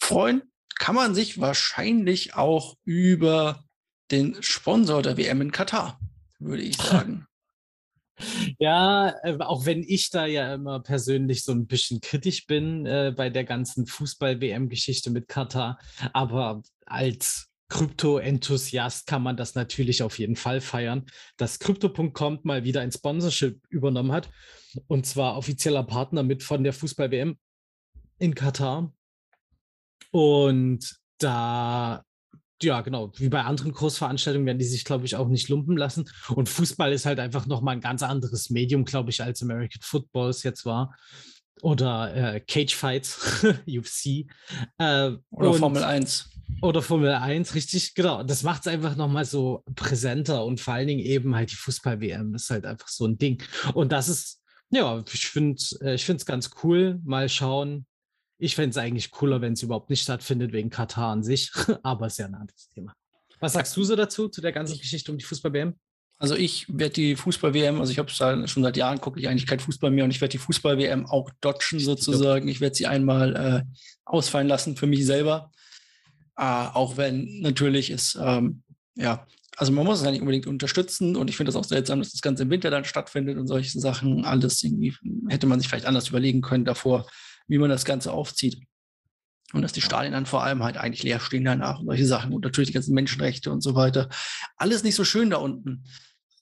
Freuen 0.00 0.42
kann 0.76 0.96
man 0.96 1.14
sich 1.14 1.40
wahrscheinlich 1.40 2.34
auch 2.34 2.76
über 2.84 3.64
den 4.10 4.42
Sponsor 4.42 5.02
der 5.02 5.16
WM 5.16 5.40
in 5.40 5.52
Katar, 5.52 6.00
würde 6.40 6.64
ich 6.64 6.76
sagen. 6.78 7.28
Ja, 8.58 9.14
äh, 9.22 9.38
auch 9.38 9.66
wenn 9.66 9.84
ich 9.84 10.10
da 10.10 10.26
ja 10.26 10.54
immer 10.54 10.80
persönlich 10.80 11.44
so 11.44 11.52
ein 11.52 11.68
bisschen 11.68 12.00
kritisch 12.00 12.46
bin 12.46 12.86
äh, 12.86 13.14
bei 13.16 13.30
der 13.30 13.44
ganzen 13.44 13.86
Fußball-WM-Geschichte 13.86 15.10
mit 15.10 15.28
Katar, 15.28 15.78
aber 16.12 16.62
als 16.86 17.53
Krypto-Enthusiast 17.74 19.08
kann 19.08 19.24
man 19.24 19.36
das 19.36 19.56
natürlich 19.56 20.04
auf 20.04 20.20
jeden 20.20 20.36
Fall 20.36 20.60
feiern, 20.60 21.06
dass 21.36 21.58
Crypto.com 21.58 22.38
mal 22.44 22.62
wieder 22.62 22.82
ein 22.82 22.92
Sponsorship 22.92 23.60
übernommen 23.68 24.12
hat 24.12 24.30
und 24.86 25.06
zwar 25.06 25.36
offizieller 25.36 25.82
Partner 25.82 26.22
mit 26.22 26.44
von 26.44 26.62
der 26.62 26.72
Fußball-WM 26.72 27.36
in 28.18 28.34
Katar. 28.36 28.92
Und 30.12 30.96
da, 31.18 32.04
ja, 32.62 32.80
genau, 32.82 33.10
wie 33.16 33.28
bei 33.28 33.42
anderen 33.42 33.72
Großveranstaltungen 33.72 34.46
werden 34.46 34.60
die 34.60 34.64
sich, 34.64 34.84
glaube 34.84 35.06
ich, 35.06 35.16
auch 35.16 35.26
nicht 35.26 35.48
lumpen 35.48 35.76
lassen. 35.76 36.08
Und 36.28 36.48
Fußball 36.48 36.92
ist 36.92 37.06
halt 37.06 37.18
einfach 37.18 37.46
nochmal 37.46 37.74
ein 37.74 37.80
ganz 37.80 38.04
anderes 38.04 38.50
Medium, 38.50 38.84
glaube 38.84 39.10
ich, 39.10 39.20
als 39.20 39.42
American 39.42 39.82
Football 39.82 40.30
es 40.30 40.44
jetzt 40.44 40.64
war. 40.64 40.94
oder 41.60 42.14
äh, 42.14 42.40
Cage 42.40 42.76
Fights, 42.76 43.44
UFC. 43.66 44.26
Äh, 44.78 45.16
oder 45.30 45.54
Formel 45.54 45.82
1. 45.82 46.33
Oder 46.62 46.82
Formel 46.82 47.10
1, 47.12 47.54
richtig, 47.54 47.94
genau. 47.94 48.22
Das 48.22 48.42
macht 48.42 48.62
es 48.62 48.66
einfach 48.68 48.96
nochmal 48.96 49.24
so 49.24 49.62
präsenter 49.74 50.44
und 50.44 50.60
vor 50.60 50.74
allen 50.74 50.88
Dingen 50.88 51.00
eben 51.00 51.34
halt 51.34 51.50
die 51.50 51.56
Fußball-WM 51.56 52.34
ist 52.34 52.50
halt 52.50 52.64
einfach 52.64 52.88
so 52.88 53.06
ein 53.06 53.18
Ding. 53.18 53.42
Und 53.74 53.92
das 53.92 54.08
ist, 54.08 54.40
ja, 54.70 55.02
ich 55.12 55.28
finde 55.28 55.56
es 55.56 55.72
äh, 55.80 56.16
ganz 56.24 56.50
cool. 56.62 57.00
Mal 57.04 57.28
schauen. 57.28 57.86
Ich 58.38 58.56
fände 58.56 58.70
es 58.70 58.78
eigentlich 58.78 59.10
cooler, 59.10 59.40
wenn 59.40 59.52
es 59.52 59.62
überhaupt 59.62 59.90
nicht 59.90 60.02
stattfindet, 60.02 60.52
wegen 60.52 60.70
Katar 60.70 61.12
an 61.12 61.22
sich. 61.22 61.50
Aber 61.82 62.06
ist 62.06 62.18
ja 62.18 62.26
ein 62.26 62.34
anderes 62.34 62.68
Thema. 62.70 62.92
Was 63.40 63.52
sagst 63.52 63.76
du 63.76 63.84
so 63.84 63.94
dazu, 63.94 64.28
zu 64.28 64.40
der 64.40 64.52
ganzen 64.52 64.78
Geschichte 64.78 65.12
um 65.12 65.18
die 65.18 65.24
Fußball-WM? 65.24 65.74
Also 66.18 66.36
ich 66.36 66.66
werde 66.68 66.94
die 66.94 67.16
Fußball-WM, 67.16 67.80
also 67.80 67.90
ich 67.90 67.98
habe 67.98 68.08
es 68.08 68.50
schon 68.50 68.62
seit 68.62 68.76
Jahren, 68.76 69.00
gucke 69.00 69.18
ich 69.18 69.28
eigentlich 69.28 69.46
kein 69.46 69.58
Fußball 69.58 69.90
mehr 69.90 70.04
und 70.04 70.10
ich 70.10 70.20
werde 70.20 70.32
die 70.32 70.38
Fußball-WM 70.38 71.06
auch 71.06 71.30
dodgen 71.40 71.80
sozusagen. 71.80 72.48
Ich 72.48 72.60
werde 72.60 72.74
sie 72.74 72.86
einmal 72.86 73.36
äh, 73.36 73.62
ausfallen 74.04 74.48
lassen 74.48 74.76
für 74.76 74.86
mich 74.86 75.04
selber. 75.04 75.50
Äh, 76.36 76.42
auch 76.42 76.96
wenn 76.96 77.40
natürlich 77.40 77.90
es, 77.90 78.18
ähm, 78.20 78.62
ja, 78.96 79.26
also 79.56 79.72
man 79.72 79.84
muss 79.84 79.98
es 79.98 80.04
ja 80.04 80.10
nicht 80.10 80.20
unbedingt 80.20 80.46
unterstützen 80.46 81.16
und 81.16 81.30
ich 81.30 81.36
finde 81.36 81.52
das 81.52 81.56
auch 81.56 81.64
seltsam, 81.64 82.00
dass 82.00 82.10
das 82.10 82.22
Ganze 82.22 82.42
im 82.42 82.50
Winter 82.50 82.70
dann 82.70 82.84
stattfindet 82.84 83.38
und 83.38 83.46
solche 83.46 83.78
Sachen. 83.78 84.24
Alles 84.24 84.62
irgendwie 84.62 84.94
hätte 85.28 85.46
man 85.46 85.60
sich 85.60 85.68
vielleicht 85.68 85.86
anders 85.86 86.08
überlegen 86.08 86.40
können 86.40 86.64
davor, 86.64 87.06
wie 87.46 87.58
man 87.58 87.70
das 87.70 87.84
Ganze 87.84 88.12
aufzieht. 88.12 88.58
Und 89.52 89.62
dass 89.62 89.72
die 89.72 89.80
Stadien 89.80 90.12
dann 90.12 90.26
vor 90.26 90.42
allem 90.42 90.64
halt 90.64 90.76
eigentlich 90.76 91.04
leer 91.04 91.20
stehen 91.20 91.44
danach 91.44 91.78
und 91.78 91.86
solche 91.86 92.06
Sachen. 92.06 92.32
Und 92.32 92.42
natürlich 92.42 92.68
die 92.68 92.74
ganzen 92.74 92.94
Menschenrechte 92.94 93.52
und 93.52 93.60
so 93.60 93.76
weiter. 93.76 94.08
Alles 94.56 94.82
nicht 94.82 94.96
so 94.96 95.04
schön 95.04 95.30
da 95.30 95.36
unten. 95.36 95.84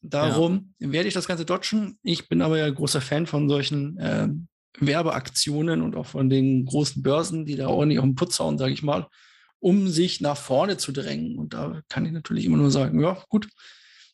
Darum 0.00 0.74
ja. 0.78 0.92
werde 0.92 1.08
ich 1.08 1.14
das 1.14 1.28
Ganze 1.28 1.44
dodgen. 1.44 1.98
Ich 2.02 2.28
bin 2.28 2.40
aber 2.40 2.56
ja 2.56 2.70
großer 2.70 3.02
Fan 3.02 3.26
von 3.26 3.50
solchen 3.50 3.98
äh, 3.98 4.28
Werbeaktionen 4.78 5.82
und 5.82 5.94
auch 5.94 6.06
von 6.06 6.30
den 6.30 6.64
großen 6.64 7.02
Börsen, 7.02 7.44
die 7.44 7.56
da 7.56 7.68
ordentlich 7.68 7.98
auf 7.98 8.06
den 8.06 8.14
Putz 8.14 8.38
hauen, 8.40 8.56
sage 8.56 8.72
ich 8.72 8.82
mal, 8.82 9.06
um 9.62 9.88
sich 9.88 10.20
nach 10.20 10.36
vorne 10.36 10.76
zu 10.76 10.90
drängen. 10.90 11.38
Und 11.38 11.54
da 11.54 11.82
kann 11.88 12.04
ich 12.04 12.10
natürlich 12.12 12.44
immer 12.44 12.56
nur 12.56 12.72
sagen, 12.72 13.00
ja, 13.00 13.22
gut, 13.28 13.48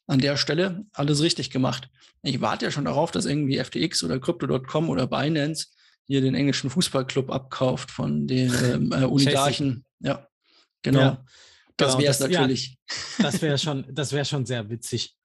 an 0.07 0.21
der 0.21 0.37
Stelle 0.37 0.85
alles 0.93 1.23
richtig 1.23 1.51
gemacht. 1.51 1.89
Ich 2.23 2.43
warte 2.43 2.67
ja 2.67 2.71
schon 2.71 2.85
darauf, 2.85 3.11
dass 3.11 3.25
irgendwie 3.25 3.59
FTX 3.59 4.05
oder 4.05 4.21
Crypto.com 4.21 4.91
oder 4.91 5.07
Binance 5.07 5.69
hier 6.07 6.21
den 6.21 6.35
englischen 6.35 6.69
Fußballclub 6.69 7.31
abkauft 7.31 7.91
von 7.91 8.27
den 8.27 8.53
ähm, 8.65 8.93
äh, 8.93 9.05
Oligarchen. 9.05 9.85
ja, 10.01 10.29
genau. 10.83 11.01
Ja, 11.01 11.25
das 11.79 11.93
genau, 11.93 12.03
wäre 12.03 12.11
es 12.11 12.21
natürlich. 12.21 12.79
Ja, 13.19 13.25
das 13.25 13.41
wäre 13.41 13.59
schon, 13.59 13.87
das 13.91 14.13
wäre 14.13 14.25
schon 14.27 14.45
sehr 14.45 14.69
witzig. 14.69 15.17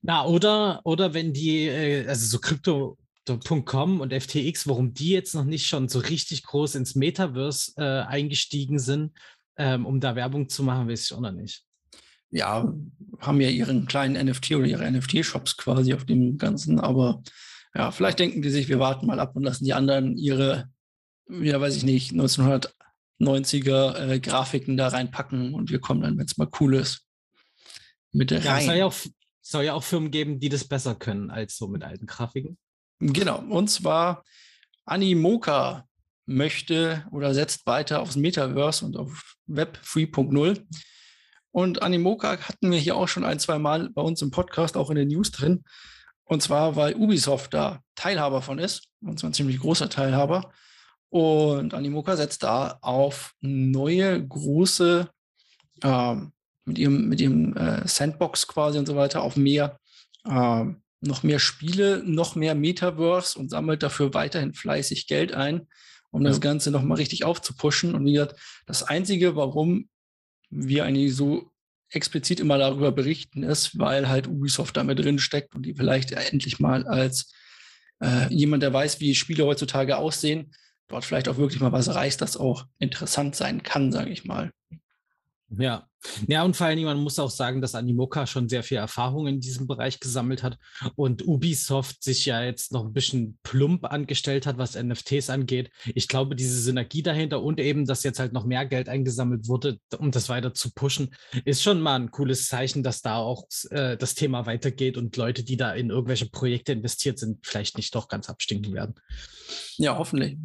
Na, 0.00 0.24
oder, 0.24 0.80
oder 0.84 1.12
wenn 1.12 1.32
die, 1.32 1.66
äh, 1.66 2.06
also 2.06 2.26
so 2.26 2.38
Crypto.com 2.38 4.00
und 4.00 4.12
FTX, 4.12 4.68
warum 4.68 4.94
die 4.94 5.10
jetzt 5.10 5.34
noch 5.34 5.44
nicht 5.44 5.66
schon 5.66 5.88
so 5.88 5.98
richtig 5.98 6.44
groß 6.44 6.76
ins 6.76 6.94
Metaverse 6.94 7.72
äh, 7.78 8.02
eingestiegen 8.06 8.78
sind, 8.78 9.12
ähm, 9.56 9.86
um 9.86 10.00
da 10.00 10.16
Werbung 10.16 10.48
zu 10.48 10.62
machen, 10.62 10.88
weiß 10.88 11.04
ich 11.04 11.12
auch 11.12 11.20
noch 11.20 11.32
nicht. 11.32 11.64
Ja, 12.30 12.72
haben 13.18 13.40
ja 13.40 13.48
ihren 13.50 13.86
kleinen 13.86 14.26
NFT 14.26 14.52
oder 14.52 14.66
ihre 14.66 14.90
NFT-Shops 14.90 15.56
quasi 15.56 15.92
auf 15.92 16.06
dem 16.06 16.38
Ganzen, 16.38 16.80
aber 16.80 17.22
ja, 17.74 17.90
vielleicht 17.90 18.18
denken 18.18 18.42
die 18.42 18.50
sich, 18.50 18.68
wir 18.68 18.78
warten 18.78 19.06
mal 19.06 19.20
ab 19.20 19.36
und 19.36 19.42
lassen 19.44 19.64
die 19.64 19.74
anderen 19.74 20.16
ihre, 20.16 20.70
ja, 21.28 21.60
weiß 21.60 21.76
ich 21.76 21.84
nicht, 21.84 22.12
1990er 22.12 23.96
äh, 23.96 24.20
Grafiken 24.20 24.76
da 24.76 24.88
reinpacken 24.88 25.54
und 25.54 25.70
wir 25.70 25.80
kommen 25.80 26.02
dann, 26.02 26.18
wenn 26.18 26.26
es 26.26 26.36
mal 26.38 26.48
cool 26.60 26.74
ist, 26.74 27.06
mit 28.12 28.30
der 28.30 28.40
ja, 28.40 28.52
rein. 28.52 28.60
Es 28.60 28.66
soll 28.66 28.76
ja, 28.76 28.86
auch, 28.86 28.94
soll 29.40 29.64
ja 29.64 29.74
auch 29.74 29.84
Firmen 29.84 30.10
geben, 30.10 30.40
die 30.40 30.48
das 30.48 30.64
besser 30.64 30.94
können 30.94 31.30
als 31.30 31.56
so 31.56 31.68
mit 31.68 31.82
alten 31.82 32.06
Grafiken. 32.06 32.58
Genau, 32.98 33.40
und 33.40 33.68
zwar 33.68 34.24
Animoca 34.84 35.88
möchte 36.34 37.06
oder 37.10 37.34
setzt 37.34 37.66
weiter 37.66 38.00
aufs 38.00 38.16
Metaverse 38.16 38.84
und 38.84 38.96
auf 38.96 39.36
Web 39.46 39.78
3.0. 39.84 40.64
Und 41.50 41.82
Animoca 41.82 42.38
hatten 42.38 42.70
wir 42.70 42.78
hier 42.78 42.96
auch 42.96 43.08
schon 43.08 43.24
ein, 43.24 43.38
zwei 43.38 43.58
Mal 43.58 43.90
bei 43.90 44.02
uns 44.02 44.22
im 44.22 44.30
Podcast, 44.30 44.76
auch 44.76 44.90
in 44.90 44.96
den 44.96 45.08
News 45.08 45.30
drin. 45.30 45.64
Und 46.24 46.42
zwar, 46.42 46.76
weil 46.76 46.94
Ubisoft 46.94 47.52
da 47.52 47.80
Teilhaber 47.94 48.40
von 48.40 48.58
ist, 48.58 48.88
und 49.02 49.18
zwar 49.18 49.30
ein 49.30 49.34
ziemlich 49.34 49.60
großer 49.60 49.90
Teilhaber. 49.90 50.50
Und 51.10 51.74
Animoca 51.74 52.16
setzt 52.16 52.42
da 52.42 52.78
auf 52.80 53.34
neue, 53.42 54.26
große, 54.26 55.10
ähm, 55.82 56.32
mit 56.64 56.78
ihrem, 56.78 57.08
mit 57.08 57.20
ihrem 57.20 57.54
äh, 57.54 57.86
Sandbox 57.86 58.46
quasi 58.46 58.78
und 58.78 58.86
so 58.86 58.96
weiter, 58.96 59.22
auf 59.22 59.36
mehr, 59.36 59.78
ähm, 60.26 60.80
noch 61.02 61.22
mehr 61.22 61.38
Spiele, 61.38 62.02
noch 62.02 62.34
mehr 62.34 62.54
Metaverse 62.54 63.38
und 63.38 63.50
sammelt 63.50 63.82
dafür 63.82 64.14
weiterhin 64.14 64.54
fleißig 64.54 65.06
Geld 65.06 65.34
ein, 65.34 65.68
um 66.12 66.22
ja. 66.22 66.28
das 66.28 66.40
Ganze 66.40 66.70
nochmal 66.70 66.98
richtig 66.98 67.24
aufzupushen. 67.24 67.94
Und 67.94 68.04
wie 68.04 68.12
gesagt, 68.12 68.38
das 68.66 68.84
Einzige, 68.84 69.34
warum 69.34 69.88
wir 70.50 70.84
eigentlich 70.84 71.16
so 71.16 71.50
explizit 71.90 72.38
immer 72.38 72.58
darüber 72.58 72.92
berichten, 72.92 73.42
ist, 73.42 73.78
weil 73.78 74.08
halt 74.08 74.28
Ubisoft 74.28 74.76
damit 74.76 74.98
drin 74.98 75.18
steckt 75.18 75.54
und 75.54 75.66
die 75.66 75.74
vielleicht 75.74 76.12
endlich 76.12 76.60
mal 76.60 76.86
als 76.86 77.32
äh, 78.00 78.32
jemand, 78.32 78.62
der 78.62 78.72
weiß, 78.72 79.00
wie 79.00 79.14
Spiele 79.14 79.44
heutzutage 79.44 79.96
aussehen, 79.96 80.54
dort 80.88 81.04
vielleicht 81.04 81.28
auch 81.28 81.38
wirklich 81.38 81.60
mal 81.60 81.72
was 81.72 81.94
reißt, 81.94 82.20
das 82.20 82.36
auch 82.36 82.66
interessant 82.78 83.34
sein 83.34 83.62
kann, 83.62 83.92
sage 83.92 84.10
ich 84.10 84.24
mal. 84.24 84.52
Ja. 85.58 85.86
Ja, 86.26 86.42
und 86.42 86.56
vor 86.56 86.66
allen 86.66 86.76
Dingen, 86.76 86.88
man 86.88 86.98
muss 86.98 87.20
auch 87.20 87.30
sagen, 87.30 87.60
dass 87.60 87.76
Animoca 87.76 88.26
schon 88.26 88.48
sehr 88.48 88.64
viel 88.64 88.78
Erfahrung 88.78 89.28
in 89.28 89.40
diesem 89.40 89.68
Bereich 89.68 90.00
gesammelt 90.00 90.42
hat 90.42 90.58
und 90.96 91.24
Ubisoft 91.26 92.02
sich 92.02 92.26
ja 92.26 92.42
jetzt 92.42 92.72
noch 92.72 92.84
ein 92.84 92.92
bisschen 92.92 93.38
plump 93.44 93.84
angestellt 93.84 94.44
hat, 94.44 94.58
was 94.58 94.74
NFTs 94.74 95.30
angeht. 95.30 95.70
Ich 95.94 96.08
glaube, 96.08 96.34
diese 96.34 96.60
Synergie 96.60 97.02
dahinter 97.02 97.40
und 97.42 97.60
eben, 97.60 97.86
dass 97.86 98.02
jetzt 98.02 98.18
halt 98.18 98.32
noch 98.32 98.44
mehr 98.44 98.66
Geld 98.66 98.88
eingesammelt 98.88 99.46
wurde, 99.46 99.78
um 99.96 100.10
das 100.10 100.28
weiter 100.28 100.54
zu 100.54 100.72
pushen, 100.72 101.14
ist 101.44 101.62
schon 101.62 101.80
mal 101.80 101.94
ein 101.94 102.10
cooles 102.10 102.48
Zeichen, 102.48 102.82
dass 102.82 103.02
da 103.02 103.18
auch 103.18 103.46
äh, 103.70 103.96
das 103.96 104.16
Thema 104.16 104.44
weitergeht 104.46 104.96
und 104.96 105.16
Leute, 105.16 105.44
die 105.44 105.56
da 105.56 105.72
in 105.72 105.90
irgendwelche 105.90 106.28
Projekte 106.28 106.72
investiert 106.72 107.20
sind, 107.20 107.46
vielleicht 107.46 107.76
nicht 107.76 107.94
doch 107.94 108.08
ganz 108.08 108.28
abstinken 108.28 108.72
werden. 108.72 108.94
Ja, 109.76 109.96
hoffentlich 109.96 110.36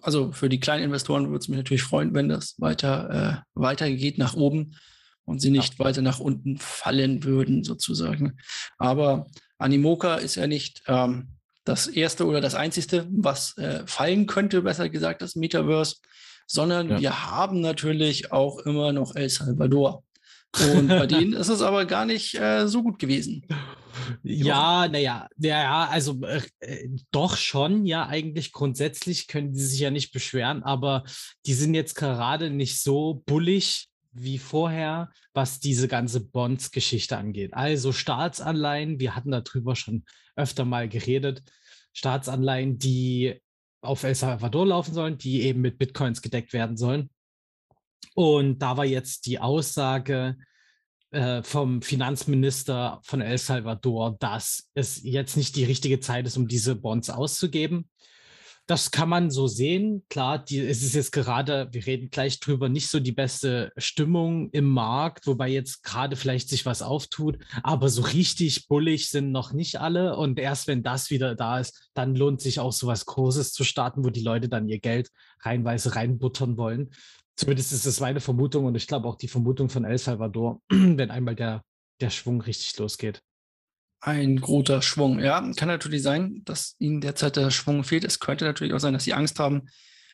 also 0.00 0.32
für 0.32 0.48
die 0.48 0.60
kleinen 0.60 0.84
Investoren 0.84 1.28
würde 1.28 1.38
es 1.38 1.48
mich 1.48 1.56
natürlich 1.58 1.82
freuen, 1.82 2.14
wenn 2.14 2.28
das 2.28 2.54
weiter 2.58 3.44
äh, 3.44 3.58
weitergeht 3.60 4.18
nach 4.18 4.34
oben 4.34 4.76
und 5.24 5.40
sie 5.40 5.50
nicht 5.50 5.78
ja. 5.78 5.84
weiter 5.84 6.02
nach 6.02 6.20
unten 6.20 6.58
fallen 6.58 7.24
würden, 7.24 7.64
sozusagen. 7.64 8.38
Aber 8.78 9.26
Animoca 9.58 10.16
ist 10.16 10.34
ja 10.34 10.46
nicht 10.46 10.82
ähm, 10.86 11.36
das 11.64 11.86
erste 11.86 12.26
oder 12.26 12.40
das 12.40 12.54
einzige, 12.54 13.06
was 13.10 13.56
äh, 13.58 13.86
fallen 13.86 14.26
könnte, 14.26 14.62
besser 14.62 14.88
gesagt, 14.88 15.22
das 15.22 15.36
Metaverse, 15.36 15.96
sondern 16.46 16.90
ja. 16.90 17.00
wir 17.00 17.30
haben 17.30 17.60
natürlich 17.60 18.32
auch 18.32 18.58
immer 18.60 18.92
noch 18.92 19.14
El 19.14 19.28
Salvador. 19.28 20.04
Und 20.60 20.88
bei 20.88 21.06
denen 21.08 21.32
ist 21.32 21.48
es 21.48 21.62
aber 21.62 21.86
gar 21.86 22.04
nicht 22.04 22.34
äh, 22.34 22.66
so 22.68 22.82
gut 22.82 22.98
gewesen. 22.98 23.44
Ja, 24.22 24.88
naja, 24.88 25.28
ja, 25.38 25.86
also 25.86 26.20
äh, 26.22 26.88
doch 27.10 27.36
schon, 27.36 27.84
ja, 27.86 28.06
eigentlich 28.06 28.52
grundsätzlich 28.52 29.26
können 29.28 29.52
die 29.52 29.60
sich 29.60 29.80
ja 29.80 29.90
nicht 29.90 30.12
beschweren, 30.12 30.62
aber 30.62 31.04
die 31.46 31.54
sind 31.54 31.74
jetzt 31.74 31.94
gerade 31.94 32.50
nicht 32.50 32.80
so 32.80 33.22
bullig 33.26 33.88
wie 34.12 34.38
vorher, 34.38 35.10
was 35.32 35.60
diese 35.60 35.88
ganze 35.88 36.20
Bonds-Geschichte 36.20 37.16
angeht. 37.16 37.54
Also 37.54 37.92
Staatsanleihen, 37.92 39.00
wir 39.00 39.16
hatten 39.16 39.30
darüber 39.30 39.74
schon 39.76 40.04
öfter 40.36 40.64
mal 40.64 40.88
geredet, 40.88 41.42
Staatsanleihen, 41.94 42.78
die 42.78 43.40
auf 43.80 44.04
El 44.04 44.14
Salvador 44.14 44.66
laufen 44.66 44.94
sollen, 44.94 45.18
die 45.18 45.42
eben 45.42 45.60
mit 45.60 45.78
Bitcoins 45.78 46.22
gedeckt 46.22 46.52
werden 46.52 46.76
sollen. 46.76 47.10
Und 48.14 48.58
da 48.58 48.76
war 48.76 48.84
jetzt 48.84 49.26
die 49.26 49.38
Aussage, 49.38 50.36
äh, 51.12 51.42
vom 51.42 51.82
Finanzminister 51.82 53.00
von 53.04 53.20
El 53.20 53.36
Salvador, 53.36 54.16
dass 54.18 54.70
es 54.72 55.02
jetzt 55.02 55.36
nicht 55.36 55.56
die 55.56 55.64
richtige 55.64 56.00
Zeit 56.00 56.26
ist, 56.26 56.38
um 56.38 56.48
diese 56.48 56.74
Bonds 56.74 57.10
auszugeben. 57.10 57.90
Das 58.66 58.92
kann 58.92 59.10
man 59.10 59.30
so 59.30 59.46
sehen. 59.46 60.04
Klar, 60.08 60.42
die, 60.42 60.60
es 60.60 60.82
ist 60.82 60.94
jetzt 60.94 61.10
gerade, 61.10 61.68
wir 61.72 61.84
reden 61.84 62.10
gleich 62.10 62.40
drüber, 62.40 62.70
nicht 62.70 62.88
so 62.88 62.98
die 63.00 63.12
beste 63.12 63.72
Stimmung 63.76 64.48
im 64.52 64.64
Markt, 64.64 65.26
wobei 65.26 65.48
jetzt 65.48 65.82
gerade 65.82 66.16
vielleicht 66.16 66.48
sich 66.48 66.64
was 66.64 66.80
auftut. 66.80 67.38
Aber 67.62 67.90
so 67.90 68.02
richtig 68.02 68.68
bullig 68.68 69.10
sind 69.10 69.32
noch 69.32 69.52
nicht 69.52 69.80
alle. 69.80 70.16
Und 70.16 70.38
erst 70.38 70.68
wenn 70.68 70.82
das 70.82 71.10
wieder 71.10 71.34
da 71.34 71.58
ist, 71.58 71.90
dann 71.92 72.14
lohnt 72.14 72.40
sich 72.40 72.58
auch 72.60 72.72
so 72.72 72.86
was 72.86 73.04
Großes 73.04 73.52
zu 73.52 73.64
starten, 73.64 74.04
wo 74.04 74.10
die 74.10 74.22
Leute 74.22 74.48
dann 74.48 74.68
ihr 74.68 74.78
Geld 74.78 75.10
reinweise 75.40 75.94
reinbuttern 75.94 76.56
wollen. 76.56 76.90
Zumindest 77.36 77.72
ist 77.72 77.86
es 77.86 78.00
meine 78.00 78.20
Vermutung 78.20 78.66
und 78.66 78.74
ich 78.74 78.86
glaube 78.86 79.08
auch 79.08 79.16
die 79.16 79.28
Vermutung 79.28 79.68
von 79.68 79.84
El 79.84 79.98
Salvador, 79.98 80.60
wenn 80.68 81.10
einmal 81.10 81.34
der, 81.34 81.62
der 82.00 82.10
Schwung 82.10 82.40
richtig 82.40 82.76
losgeht. 82.78 83.22
Ein 84.00 84.40
großer 84.40 84.82
Schwung. 84.82 85.20
Ja, 85.20 85.40
kann 85.56 85.68
natürlich 85.68 86.02
sein, 86.02 86.42
dass 86.44 86.74
ihnen 86.80 87.00
derzeit 87.00 87.36
der 87.36 87.50
Schwung 87.50 87.84
fehlt. 87.84 88.04
Es 88.04 88.18
könnte 88.18 88.44
natürlich 88.44 88.74
auch 88.74 88.80
sein, 88.80 88.94
dass 88.94 89.04
sie 89.04 89.14
Angst 89.14 89.38
haben 89.38 89.68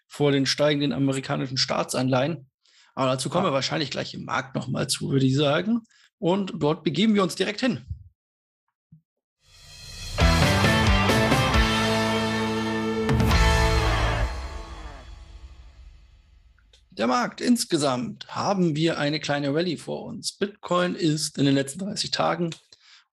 vor 0.06 0.30
den 0.30 0.46
steigenden 0.46 0.92
amerikanischen 0.92 1.56
Staatsanleihen. 1.56 2.50
Aber 2.94 3.12
dazu 3.12 3.30
kommen 3.30 3.44
ja. 3.44 3.50
wir 3.50 3.54
wahrscheinlich 3.54 3.90
gleich 3.90 4.12
im 4.12 4.24
Markt 4.24 4.54
nochmal 4.54 4.88
zu, 4.88 5.10
würde 5.10 5.24
ich 5.24 5.36
sagen. 5.36 5.80
Und 6.18 6.52
dort 6.56 6.84
begeben 6.84 7.14
wir 7.14 7.22
uns 7.22 7.34
direkt 7.34 7.60
hin. 7.60 7.86
Der 16.98 17.06
Markt 17.06 17.40
insgesamt 17.40 18.26
haben 18.28 18.74
wir 18.74 18.98
eine 18.98 19.20
kleine 19.20 19.54
Rallye 19.54 19.76
vor 19.76 20.04
uns. 20.04 20.32
Bitcoin 20.32 20.96
ist 20.96 21.38
in 21.38 21.44
den 21.44 21.54
letzten 21.54 21.78
30 21.78 22.10
Tagen 22.10 22.50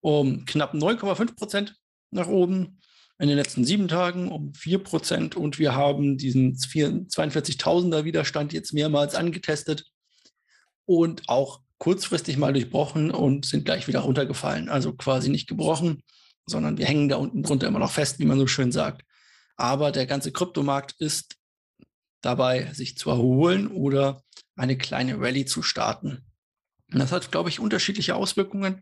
um 0.02 0.46
knapp 0.46 0.74
9,5 0.74 1.36
Prozent 1.36 1.76
nach 2.12 2.28
oben, 2.28 2.80
in 3.20 3.28
den 3.28 3.38
letzten 3.38 3.64
sieben 3.64 3.88
Tagen 3.88 4.32
um 4.32 4.54
4 4.56 4.80
Prozent 4.80 5.36
und 5.36 5.60
wir 5.60 5.76
haben 5.76 6.18
diesen 6.18 6.56
42.000er 6.56 8.04
Widerstand 8.04 8.54
jetzt 8.54 8.74
mehrmals 8.74 9.14
angetestet 9.14 9.86
und 10.86 11.30
auch 11.30 11.62
kurzfristig 11.78 12.38
mal 12.38 12.54
durchbrochen 12.54 13.12
und 13.12 13.46
sind 13.46 13.66
gleich 13.66 13.88
wieder 13.88 14.00
runtergefallen. 14.00 14.68
Also 14.68 14.94
quasi 14.94 15.30
nicht 15.30 15.48
gebrochen, 15.48 16.02
sondern 16.48 16.78
wir 16.78 16.86
hängen 16.88 17.10
da 17.10 17.18
unten 17.18 17.44
drunter 17.44 17.68
immer 17.68 17.80
noch 17.80 17.92
fest, 17.92 18.18
wie 18.20 18.26
man 18.26 18.40
so 18.40 18.48
schön 18.48 18.72
sagt. 18.72 19.04
Aber 19.58 19.92
der 19.92 20.08
ganze 20.08 20.32
Kryptomarkt 20.32 20.96
ist 21.00 21.36
dabei, 22.26 22.74
sich 22.74 22.98
zu 22.98 23.10
erholen 23.10 23.68
oder 23.68 24.22
eine 24.56 24.78
kleine 24.78 25.20
Rallye 25.20 25.46
zu 25.46 25.62
starten. 25.62 26.26
Und 26.92 27.00
das 27.00 27.12
hat, 27.12 27.32
glaube 27.32 27.50
ich, 27.50 27.60
unterschiedliche 27.60 28.16
Auswirkungen 28.16 28.82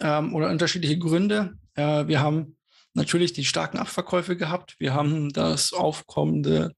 ähm, 0.00 0.34
oder 0.34 0.50
unterschiedliche 0.50 0.98
Gründe. 0.98 1.54
Äh, 1.74 2.06
wir 2.06 2.20
haben 2.20 2.56
natürlich 2.94 3.32
die 3.32 3.44
starken 3.44 3.78
Abverkäufe 3.78 4.36
gehabt. 4.36 4.76
Wir 4.78 4.94
haben 4.94 5.32
das 5.32 5.72
aufkommende 5.72 6.72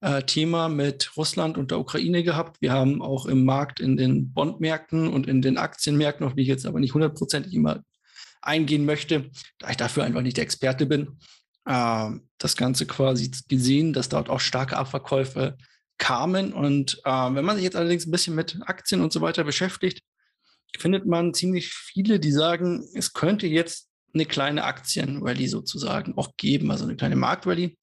äh, 0.00 0.22
Thema 0.22 0.68
mit 0.68 1.16
Russland 1.16 1.56
und 1.56 1.70
der 1.70 1.80
Ukraine 1.80 2.22
gehabt. 2.22 2.60
Wir 2.60 2.72
haben 2.72 3.02
auch 3.02 3.26
im 3.26 3.44
Markt 3.44 3.80
in 3.80 3.96
den 3.96 4.32
Bondmärkten 4.32 5.08
und 5.08 5.26
in 5.26 5.42
den 5.42 5.56
Aktienmärkten, 5.58 6.26
auf 6.26 6.34
die 6.34 6.42
ich 6.42 6.48
jetzt 6.48 6.66
aber 6.66 6.80
nicht 6.80 6.94
hundertprozentig 6.94 7.54
immer 7.54 7.82
eingehen 8.42 8.84
möchte, 8.84 9.30
da 9.58 9.70
ich 9.70 9.76
dafür 9.78 10.04
einfach 10.04 10.20
nicht 10.20 10.36
der 10.36 10.44
Experte 10.44 10.84
bin, 10.84 11.18
äh, 11.66 12.10
das 12.38 12.56
Ganze 12.56 12.86
quasi 12.86 13.30
gesehen, 13.48 13.92
dass 13.92 14.08
dort 14.08 14.28
auch 14.28 14.40
starke 14.40 14.76
Abverkäufe 14.76 15.56
kamen. 15.98 16.52
Und 16.52 17.00
äh, 17.04 17.10
wenn 17.10 17.44
man 17.44 17.56
sich 17.56 17.64
jetzt 17.64 17.76
allerdings 17.76 18.06
ein 18.06 18.10
bisschen 18.10 18.34
mit 18.34 18.58
Aktien 18.66 19.00
und 19.00 19.12
so 19.12 19.20
weiter 19.20 19.44
beschäftigt, 19.44 20.00
findet 20.78 21.06
man 21.06 21.34
ziemlich 21.34 21.72
viele, 21.72 22.18
die 22.18 22.32
sagen, 22.32 22.84
es 22.94 23.12
könnte 23.12 23.46
jetzt 23.46 23.88
eine 24.12 24.26
kleine 24.26 24.64
Aktienrallye 24.64 25.48
sozusagen 25.48 26.16
auch 26.16 26.36
geben, 26.36 26.70
also 26.70 26.84
eine 26.84 26.96
kleine 26.96 27.16
Marktrallye, 27.16 27.76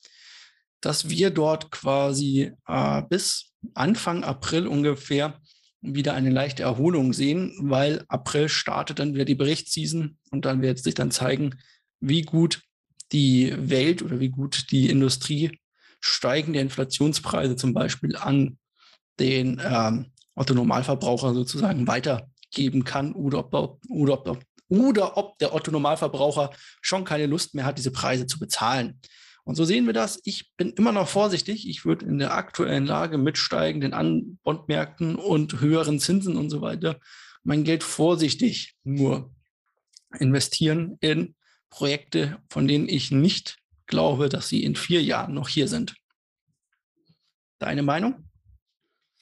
dass 0.82 1.10
wir 1.10 1.30
dort 1.30 1.72
quasi 1.72 2.52
äh, 2.68 3.02
bis 3.10 3.52
Anfang 3.74 4.24
April 4.24 4.68
ungefähr 4.68 5.40
wieder 5.82 6.14
eine 6.14 6.30
leichte 6.30 6.64
Erholung 6.64 7.14
sehen, 7.14 7.54
weil 7.60 8.06
April 8.08 8.50
startet 8.50 9.00
dann 9.00 9.14
wieder 9.14 9.26
die 9.26 9.36
Berichtsseason 9.36 10.18
und 10.32 10.46
dann 10.46 10.62
wird 10.62 10.80
sich 10.80 10.94
dann 10.94 11.12
zeigen, 11.12 11.60
wie 12.00 12.22
gut 12.22 12.62
die 13.12 13.54
Welt 13.58 14.02
oder 14.02 14.20
wie 14.20 14.30
gut 14.30 14.72
die 14.72 14.90
Industrie 14.90 15.60
steigende 16.00 16.60
Inflationspreise 16.60 17.56
zum 17.56 17.74
Beispiel 17.74 18.16
an 18.16 18.58
den 19.20 19.62
ähm, 19.64 20.08
Otto-Normalverbraucher 20.36 21.34
sozusagen 21.34 21.88
weitergeben 21.88 22.84
kann 22.84 23.14
oder 23.14 23.40
ob, 23.40 23.80
oder, 23.90 24.26
ob, 24.26 24.44
oder 24.70 25.18
ob 25.18 25.38
der 25.38 25.54
Otto-Normalverbraucher 25.54 26.52
schon 26.82 27.04
keine 27.04 27.28
Lust 27.28 27.54
mehr 27.54 27.66
hat, 27.66 27.78
diese 27.78 27.92
Preise 27.92 28.26
zu 28.26 28.40
bezahlen. 28.40 29.00
Und 29.44 29.56
so 29.56 29.66
sehen 29.66 29.86
wir 29.86 29.94
das. 29.94 30.20
Ich 30.24 30.52
bin 30.56 30.72
immer 30.72 30.92
noch 30.92 31.08
vorsichtig. 31.08 31.68
Ich 31.68 31.84
würde 31.84 32.06
in 32.06 32.20
der 32.20 32.34
aktuellen 32.34 32.86
Lage 32.86 33.18
mit 33.18 33.38
steigenden 33.38 34.40
Bondmärkten 34.44 35.16
und 35.16 35.60
höheren 35.60 36.00
Zinsen 36.00 36.38
und 36.38 36.50
so 36.50 36.62
weiter 36.62 37.00
mein 37.44 37.64
Geld 37.64 37.84
vorsichtig 37.84 38.76
nur 38.84 39.34
investieren 40.20 40.98
in 41.02 41.36
Projekte, 41.72 42.38
von 42.50 42.68
denen 42.68 42.88
ich 42.88 43.10
nicht 43.10 43.58
glaube, 43.88 44.30
dass 44.30 44.48
sie 44.48 44.64
in 44.64 44.76
vier 44.76 45.02
Jahren 45.02 45.34
noch 45.34 45.50
hier 45.50 45.68
sind. 45.68 45.96
Deine 47.58 47.82
Meinung? 47.82 48.30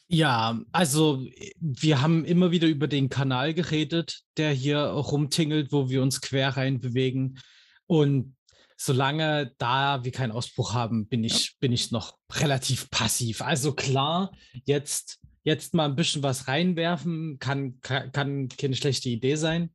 Ja, 0.07 0.59
also 0.71 1.23
wir 1.59 2.01
haben 2.01 2.25
immer 2.25 2.51
wieder 2.51 2.67
über 2.67 2.87
den 2.87 3.09
Kanal 3.09 3.53
geredet, 3.53 4.21
der 4.37 4.51
hier 4.51 4.79
rumtingelt, 4.79 5.71
wo 5.71 5.89
wir 5.89 6.01
uns 6.01 6.19
quer 6.19 6.57
rein 6.57 6.79
bewegen. 6.79 7.39
Und 7.85 8.35
solange 8.75 9.53
da 9.59 10.03
wir 10.03 10.11
keinen 10.11 10.31
Ausbruch 10.31 10.73
haben, 10.73 11.07
bin 11.07 11.23
ich, 11.23 11.47
ja. 11.47 11.51
bin 11.59 11.71
ich 11.71 11.91
noch 11.91 12.17
relativ 12.31 12.89
passiv. 12.89 13.41
Also 13.41 13.73
klar, 13.73 14.31
jetzt, 14.65 15.19
jetzt 15.49 15.73
mal 15.73 15.85
ein 15.85 15.95
bisschen 15.95 16.23
was 16.23 16.47
reinwerfen, 16.47 17.37
kann, 17.39 17.81
kann, 17.81 18.11
kann 18.11 18.47
keine 18.47 18.75
schlechte 18.75 19.09
Idee 19.09 19.35
sein. 19.35 19.71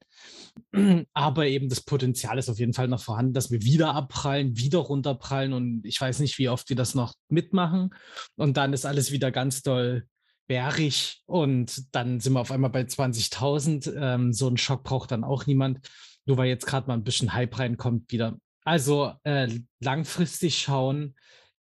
Aber 1.13 1.47
eben 1.47 1.69
das 1.69 1.83
Potenzial 1.83 2.39
ist 2.39 2.49
auf 2.49 2.59
jeden 2.59 2.73
Fall 2.73 2.89
noch 2.89 3.03
vorhanden, 3.03 3.35
dass 3.35 3.51
wir 3.51 3.63
wieder 3.63 3.95
abprallen, 3.95 4.57
wieder 4.57 4.79
runterprallen 4.79 5.53
und 5.53 5.85
ich 5.85 6.01
weiß 6.01 6.21
nicht, 6.21 6.39
wie 6.39 6.49
oft 6.49 6.69
wir 6.69 6.77
das 6.77 6.95
noch 6.95 7.15
mitmachen. 7.29 7.91
Und 8.37 8.57
dann 8.57 8.73
ist 8.73 8.87
alles 8.87 9.11
wieder 9.11 9.31
ganz 9.31 9.63
doll 9.63 10.07
bärig 10.47 11.23
und 11.27 11.95
dann 11.95 12.21
sind 12.21 12.35
wir 12.35 12.41
auf 12.41 12.53
einmal 12.53 12.71
bei 12.71 12.83
20.000. 12.83 13.93
Ähm, 13.97 14.33
so 14.33 14.49
ein 14.49 14.57
Schock 14.57 14.85
braucht 14.85 15.11
dann 15.11 15.25
auch 15.25 15.47
niemand. 15.47 15.81
Nur 16.27 16.39
weil 16.39 16.49
jetzt 16.49 16.67
gerade 16.67 16.87
mal 16.87 16.95
ein 16.95 17.05
bisschen 17.05 17.35
Hype 17.35 17.59
reinkommt, 17.59 18.11
wieder. 18.13 18.39
Also 18.65 19.13
äh, 19.25 19.49
langfristig 19.81 20.59
schauen. 20.59 21.15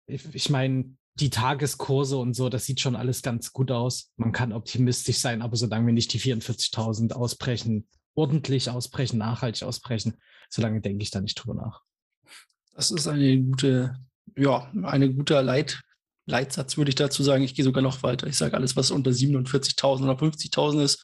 Ich, 0.05 0.23
ich 0.33 0.49
meine, 0.49 0.95
die 1.15 1.29
Tageskurse 1.29 2.17
und 2.17 2.33
so, 2.35 2.49
das 2.49 2.65
sieht 2.65 2.79
schon 2.79 2.95
alles 2.95 3.21
ganz 3.21 3.53
gut 3.53 3.71
aus. 3.71 4.11
Man 4.17 4.31
kann 4.31 4.51
optimistisch 4.51 5.17
sein, 5.17 5.41
aber 5.41 5.55
solange 5.55 5.85
wir 5.85 5.93
nicht 5.93 6.11
die 6.13 6.19
44.000 6.19 7.13
ausbrechen, 7.13 7.87
ordentlich 8.15 8.69
ausbrechen, 8.69 9.19
nachhaltig 9.19 9.63
ausbrechen, 9.63 10.17
solange 10.49 10.81
denke 10.81 11.03
ich 11.03 11.11
da 11.11 11.21
nicht 11.21 11.35
drüber 11.35 11.55
nach. 11.55 11.81
Das 12.75 12.89
ist 12.89 13.07
eine 13.07 13.39
gute, 13.39 13.95
ja, 14.35 14.71
eine 14.83 15.13
guter 15.13 15.43
Leit, 15.43 15.83
Leitsatz, 16.25 16.77
würde 16.77 16.89
ich 16.89 16.95
dazu 16.95 17.21
sagen. 17.21 17.43
Ich 17.43 17.53
gehe 17.53 17.65
sogar 17.65 17.83
noch 17.83 18.01
weiter. 18.01 18.27
Ich 18.27 18.37
sage, 18.37 18.55
alles, 18.55 18.75
was 18.75 18.91
unter 18.91 19.11
47.000 19.11 20.03
oder 20.03 20.13
50.000 20.13 20.83
ist, 20.83 21.03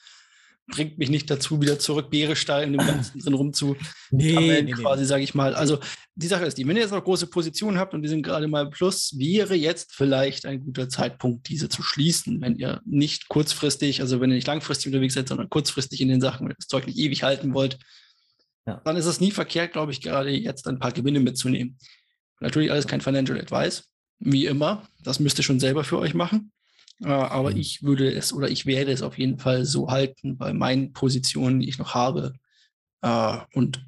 bringt 0.70 0.98
mich 0.98 1.10
nicht 1.10 1.30
dazu, 1.30 1.62
wieder 1.62 1.80
zurück 1.80 2.10
Bärestall 2.10 2.64
in 2.64 2.74
dem 2.74 2.80
Ganzen 2.88 3.20
drin 3.20 3.34
rumzu. 3.34 3.76
Nee, 4.12 4.62
nee, 4.62 4.72
quasi, 4.72 5.06
sage 5.06 5.24
ich 5.24 5.36
mal. 5.36 5.54
Also 5.56 5.80
die 6.16 6.28
Sache 6.28 6.46
ist 6.46 6.58
die, 6.58 6.68
wenn 6.68 6.76
ihr 6.76 6.84
jetzt 6.84 6.92
noch 6.92 7.04
große 7.04 7.28
Positionen 7.28 7.78
habt 7.78 7.94
und 7.94 8.02
die 8.02 8.10
sind 8.10 8.24
gerade 8.24 8.48
mal 8.48 8.70
plus, 8.70 9.18
wäre 9.18 9.56
jetzt 9.56 9.94
vielleicht 9.94 10.46
ein 10.46 10.64
guter 10.64 10.90
Zeitpunkt, 10.90 11.50
diese 11.50 11.70
zu 11.70 11.84
schließen, 11.84 12.42
wenn 12.42 12.56
ihr 12.56 12.82
nicht 12.86 13.28
kurzfristig, 13.28 14.02
also 14.02 14.22
wenn 14.22 14.30
ihr 14.30 14.36
nicht 14.36 14.48
langfristig 14.48 14.88
unterwegs 14.88 15.14
seid, 15.14 15.28
sondern 15.28 15.50
kurzfristig 15.50 16.02
in 16.02 16.10
den 16.10 16.22
Sachen, 16.22 16.46
wenn 16.46 16.52
ihr 16.52 16.58
das 16.58 16.68
Zeug 16.68 16.88
nicht 16.88 16.98
ewig 16.98 17.24
halten 17.24 17.54
wollt, 17.54 17.80
ja. 18.66 18.82
dann 18.86 18.96
ist 18.96 19.06
es 19.06 19.20
nie 19.20 19.32
verkehrt, 19.32 19.74
glaube 19.74 19.92
ich, 19.92 20.02
gerade 20.02 20.30
jetzt 20.30 20.68
ein 20.68 20.80
paar 20.80 20.92
Gewinne 20.92 21.20
mitzunehmen. 21.20 21.78
Natürlich 22.40 22.72
alles 22.72 22.88
kein 22.88 23.02
Financial 23.02 23.40
Advice, 23.40 23.90
wie 24.20 24.46
immer. 24.46 24.88
Das 25.04 25.20
müsst 25.20 25.40
ihr 25.40 25.44
schon 25.44 25.60
selber 25.60 25.84
für 25.84 26.00
euch 26.00 26.14
machen. 26.14 26.52
Äh, 27.04 27.08
aber 27.08 27.52
mhm. 27.52 27.58
ich 27.58 27.84
würde 27.84 28.12
es 28.12 28.34
oder 28.34 28.50
ich 28.50 28.66
werde 28.66 28.92
es 28.92 29.02
auf 29.02 29.18
jeden 29.18 29.40
Fall 29.40 29.66
so 29.66 29.90
halten 29.90 30.38
bei 30.38 30.54
meinen 30.54 30.94
Positionen, 30.94 31.60
die 31.60 31.70
ich 31.70 31.80
noch 31.80 31.94
habe. 31.94 32.34
Äh, 33.02 33.38
und 33.54 33.86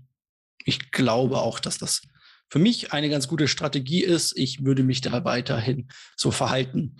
ich 0.63 0.91
glaube 0.91 1.39
auch, 1.39 1.59
dass 1.59 1.77
das 1.77 2.01
für 2.49 2.59
mich 2.59 2.93
eine 2.93 3.09
ganz 3.09 3.27
gute 3.27 3.47
Strategie 3.47 4.03
ist. 4.03 4.37
Ich 4.37 4.63
würde 4.63 4.83
mich 4.83 5.01
da 5.01 5.23
weiterhin 5.23 5.87
so 6.15 6.31
verhalten. 6.31 6.97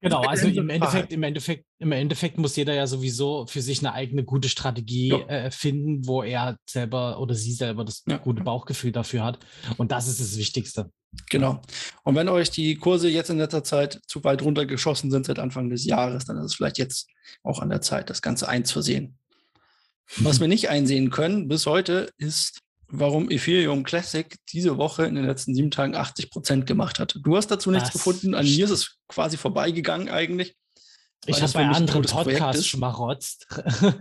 Genau, 0.00 0.20
also 0.28 0.46
im 0.48 0.70
Endeffekt, 0.70 1.12
im 1.12 1.22
Endeffekt, 1.22 1.64
im 1.78 1.92
Endeffekt 1.92 2.38
muss 2.38 2.56
jeder 2.56 2.74
ja 2.74 2.86
sowieso 2.86 3.46
für 3.46 3.62
sich 3.62 3.80
eine 3.80 3.92
eigene 3.94 4.24
gute 4.24 4.48
Strategie 4.48 5.08
ja. 5.08 5.26
äh, 5.26 5.50
finden, 5.50 6.06
wo 6.06 6.22
er 6.22 6.58
selber 6.68 7.20
oder 7.20 7.34
sie 7.34 7.52
selber 7.52 7.84
das 7.84 8.04
ja. 8.06 8.18
gute 8.18 8.42
Bauchgefühl 8.42 8.92
dafür 8.92 9.24
hat. 9.24 9.38
Und 9.76 9.92
das 9.92 10.08
ist 10.08 10.20
das 10.20 10.36
Wichtigste. 10.36 10.90
Genau. 11.30 11.60
Und 12.04 12.14
wenn 12.14 12.28
euch 12.28 12.50
die 12.50 12.76
Kurse 12.76 13.08
jetzt 13.08 13.30
in 13.30 13.38
letzter 13.38 13.64
Zeit 13.64 14.00
zu 14.06 14.22
weit 14.24 14.42
runtergeschossen 14.42 15.10
sind 15.10 15.26
seit 15.26 15.38
Anfang 15.38 15.70
des 15.70 15.84
Jahres, 15.84 16.26
dann 16.26 16.36
ist 16.38 16.44
es 16.44 16.54
vielleicht 16.54 16.78
jetzt 16.78 17.08
auch 17.42 17.60
an 17.60 17.70
der 17.70 17.80
Zeit, 17.80 18.10
das 18.10 18.22
Ganze 18.22 18.48
einzusehen. 18.48 19.18
Was 20.18 20.40
wir 20.40 20.48
nicht 20.48 20.68
einsehen 20.68 21.10
können 21.10 21.48
bis 21.48 21.66
heute 21.66 22.10
ist 22.16 22.60
warum 22.88 23.30
Ethereum 23.30 23.84
Classic 23.84 24.36
diese 24.50 24.78
Woche 24.78 25.04
in 25.04 25.14
den 25.14 25.24
letzten 25.24 25.54
sieben 25.54 25.70
Tagen 25.70 25.94
80 25.94 26.30
Prozent 26.30 26.66
gemacht 26.66 26.98
hat. 26.98 27.18
Du 27.22 27.36
hast 27.36 27.48
dazu 27.48 27.70
nichts 27.70 27.90
das 27.90 27.92
gefunden. 27.92 28.34
An 28.34 28.44
mir 28.44 28.64
ist 28.64 28.70
es 28.70 28.98
quasi 29.08 29.36
vorbeigegangen 29.36 30.08
eigentlich. 30.08 30.56
Ich 31.26 31.42
habe 31.42 31.52
bei 31.52 31.66
anderen 31.66 32.02
Podcasts 32.02 32.66
schmarotzt, 32.66 33.46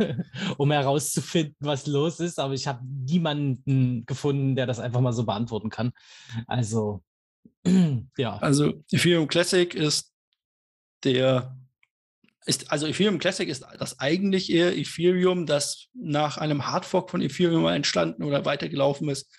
um 0.57 0.71
herauszufinden, 0.71 1.55
was 1.59 1.87
los 1.87 2.19
ist, 2.19 2.39
aber 2.39 2.53
ich 2.53 2.67
habe 2.67 2.85
niemanden 2.85 4.05
gefunden, 4.05 4.55
der 4.55 4.65
das 4.65 4.79
einfach 4.79 5.01
mal 5.01 5.13
so 5.13 5.25
beantworten 5.25 5.69
kann. 5.69 5.91
Also, 6.45 7.03
ja. 8.17 8.37
Also, 8.37 8.83
Ethereum 8.91 9.27
Classic 9.27 9.73
ist 9.73 10.13
der 11.03 11.57
ist, 12.47 12.71
also 12.71 12.87
Ethereum 12.87 13.19
Classic 13.19 13.47
ist 13.47 13.65
das 13.77 13.99
eigentliche 13.99 14.73
Ethereum, 14.73 15.45
das 15.45 15.87
nach 15.93 16.37
einem 16.37 16.65
Hardfork 16.65 17.11
von 17.11 17.21
Ethereum 17.21 17.67
entstanden 17.67 18.23
oder 18.23 18.45
weitergelaufen 18.45 19.09
ist. 19.09 19.29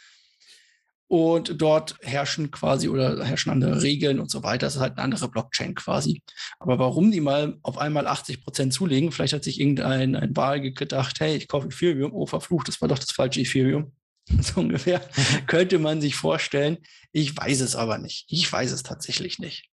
Und 1.11 1.63
dort 1.63 1.97
herrschen 2.03 2.51
quasi 2.51 2.91
oder 2.91 3.25
herrschen 3.25 3.51
andere 3.51 3.83
Regeln 3.83 4.21
und 4.21 4.31
so 4.31 4.43
weiter. 4.43 4.67
Das 4.67 4.75
ist 4.75 4.83
halt 4.83 4.99
eine 4.99 5.05
andere 5.05 5.31
Blockchain 5.31 5.75
quasi. 5.75 6.23
Aber 6.59 6.79
warum 6.79 7.11
die 7.11 7.23
mal 7.23 7.59
auf 7.63 7.79
einmal 7.79 8.07
80 8.07 8.45
Prozent 8.45 8.75
zulegen? 8.75 9.11
Vielleicht 9.11 9.33
hat 9.33 9.43
sich 9.43 9.59
irgendein 9.59 10.15
ein 10.15 10.37
Wahl 10.37 10.61
gedacht, 10.61 11.19
hey, 11.21 11.35
ich 11.37 11.49
kaufe 11.49 11.69
Ethereum, 11.69 12.13
oh 12.13 12.27
verflucht, 12.27 12.69
das 12.69 12.83
war 12.83 12.89
doch 12.89 12.99
das 12.99 13.11
falsche 13.11 13.41
Ethereum. 13.41 13.93
So 14.43 14.61
ungefähr 14.61 15.01
könnte 15.47 15.79
man 15.79 16.03
sich 16.03 16.15
vorstellen. 16.15 16.77
Ich 17.13 17.35
weiß 17.35 17.63
es 17.63 17.75
aber 17.75 17.97
nicht. 17.97 18.27
Ich 18.29 18.53
weiß 18.53 18.71
es 18.73 18.83
tatsächlich 18.83 19.39
nicht. 19.39 19.71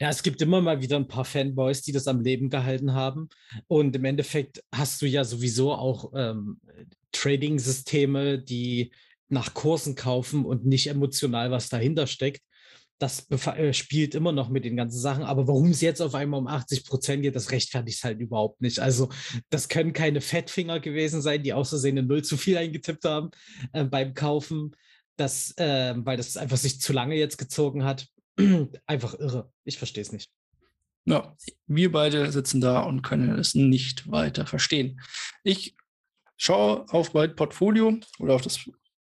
Ja, 0.00 0.10
es 0.10 0.22
gibt 0.22 0.40
immer 0.42 0.60
mal 0.60 0.80
wieder 0.80 0.96
ein 0.96 1.08
paar 1.08 1.24
Fanboys, 1.24 1.82
die 1.82 1.92
das 1.92 2.06
am 2.06 2.20
Leben 2.20 2.50
gehalten 2.50 2.94
haben. 2.94 3.28
Und 3.66 3.96
im 3.96 4.04
Endeffekt 4.04 4.62
hast 4.72 5.02
du 5.02 5.06
ja 5.06 5.24
sowieso 5.24 5.72
auch 5.72 6.12
ähm, 6.14 6.60
Trading-Systeme, 7.12 8.38
die 8.38 8.92
nach 9.28 9.54
Kursen 9.54 9.94
kaufen 9.94 10.44
und 10.44 10.64
nicht 10.64 10.86
emotional 10.86 11.50
was 11.50 11.68
dahinter 11.68 12.06
steckt. 12.06 12.42
Das 12.98 13.30
äh, 13.30 13.72
spielt 13.72 14.14
immer 14.14 14.32
noch 14.32 14.48
mit 14.48 14.64
den 14.64 14.76
ganzen 14.76 14.98
Sachen. 14.98 15.22
Aber 15.22 15.46
warum 15.46 15.70
es 15.70 15.80
jetzt 15.80 16.00
auf 16.00 16.14
einmal 16.14 16.40
um 16.40 16.48
80 16.48 16.84
Prozent 16.84 17.22
geht, 17.22 17.36
das 17.36 17.52
rechtfertigt 17.52 17.98
es 17.98 18.04
halt 18.04 18.20
überhaupt 18.20 18.60
nicht. 18.60 18.80
Also, 18.80 19.08
das 19.50 19.68
können 19.68 19.92
keine 19.92 20.20
Fettfinger 20.20 20.80
gewesen 20.80 21.22
sein, 21.22 21.42
die 21.42 21.52
außersehen 21.52 21.98
eine 21.98 22.06
Null 22.06 22.24
zu 22.24 22.36
viel 22.36 22.56
eingetippt 22.56 23.04
haben 23.04 23.30
äh, 23.72 23.84
beim 23.84 24.14
Kaufen. 24.14 24.74
Das, 25.16 25.56
äh, 25.58 25.94
weil 25.96 26.16
das 26.16 26.36
einfach 26.36 26.56
sich 26.56 26.80
zu 26.80 26.92
lange 26.92 27.16
jetzt 27.16 27.38
gezogen 27.38 27.84
hat. 27.84 28.06
einfach 28.86 29.14
irre. 29.18 29.52
Ich 29.64 29.78
verstehe 29.78 30.02
es 30.02 30.12
nicht. 30.12 30.30
Ja, 31.04 31.36
wir 31.66 31.90
beide 31.90 32.30
sitzen 32.30 32.60
da 32.60 32.80
und 32.80 33.02
können 33.02 33.38
es 33.38 33.54
nicht 33.54 34.10
weiter 34.10 34.46
verstehen. 34.46 35.00
Ich 35.42 35.74
schaue 36.36 36.86
auf 36.90 37.14
mein 37.14 37.34
Portfolio 37.34 37.98
oder 38.18 38.34
auf 38.34 38.42
das 38.42 38.68